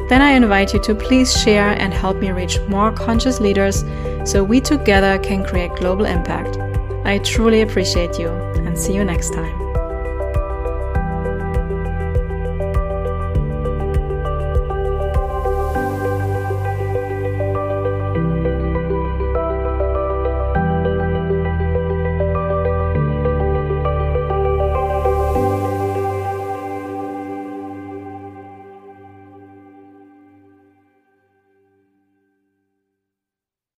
then 0.10 0.22
I 0.22 0.32
invite 0.32 0.74
you 0.74 0.82
to 0.82 0.94
please 0.94 1.34
share 1.34 1.70
and 1.80 1.94
help 1.94 2.18
me 2.18 2.32
reach 2.32 2.60
more 2.68 2.92
conscious 2.92 3.40
leaders 3.40 3.86
so 4.26 4.44
we 4.44 4.60
together 4.60 5.20
can 5.20 5.46
create 5.46 5.72
global 5.78 6.04
impact. 6.04 6.58
I 7.06 7.20
truly 7.20 7.62
appreciate 7.62 8.20
you 8.20 8.28
and 8.28 8.78
see 8.78 8.94
you 8.94 9.06
next 9.06 9.34
time. 9.34 9.63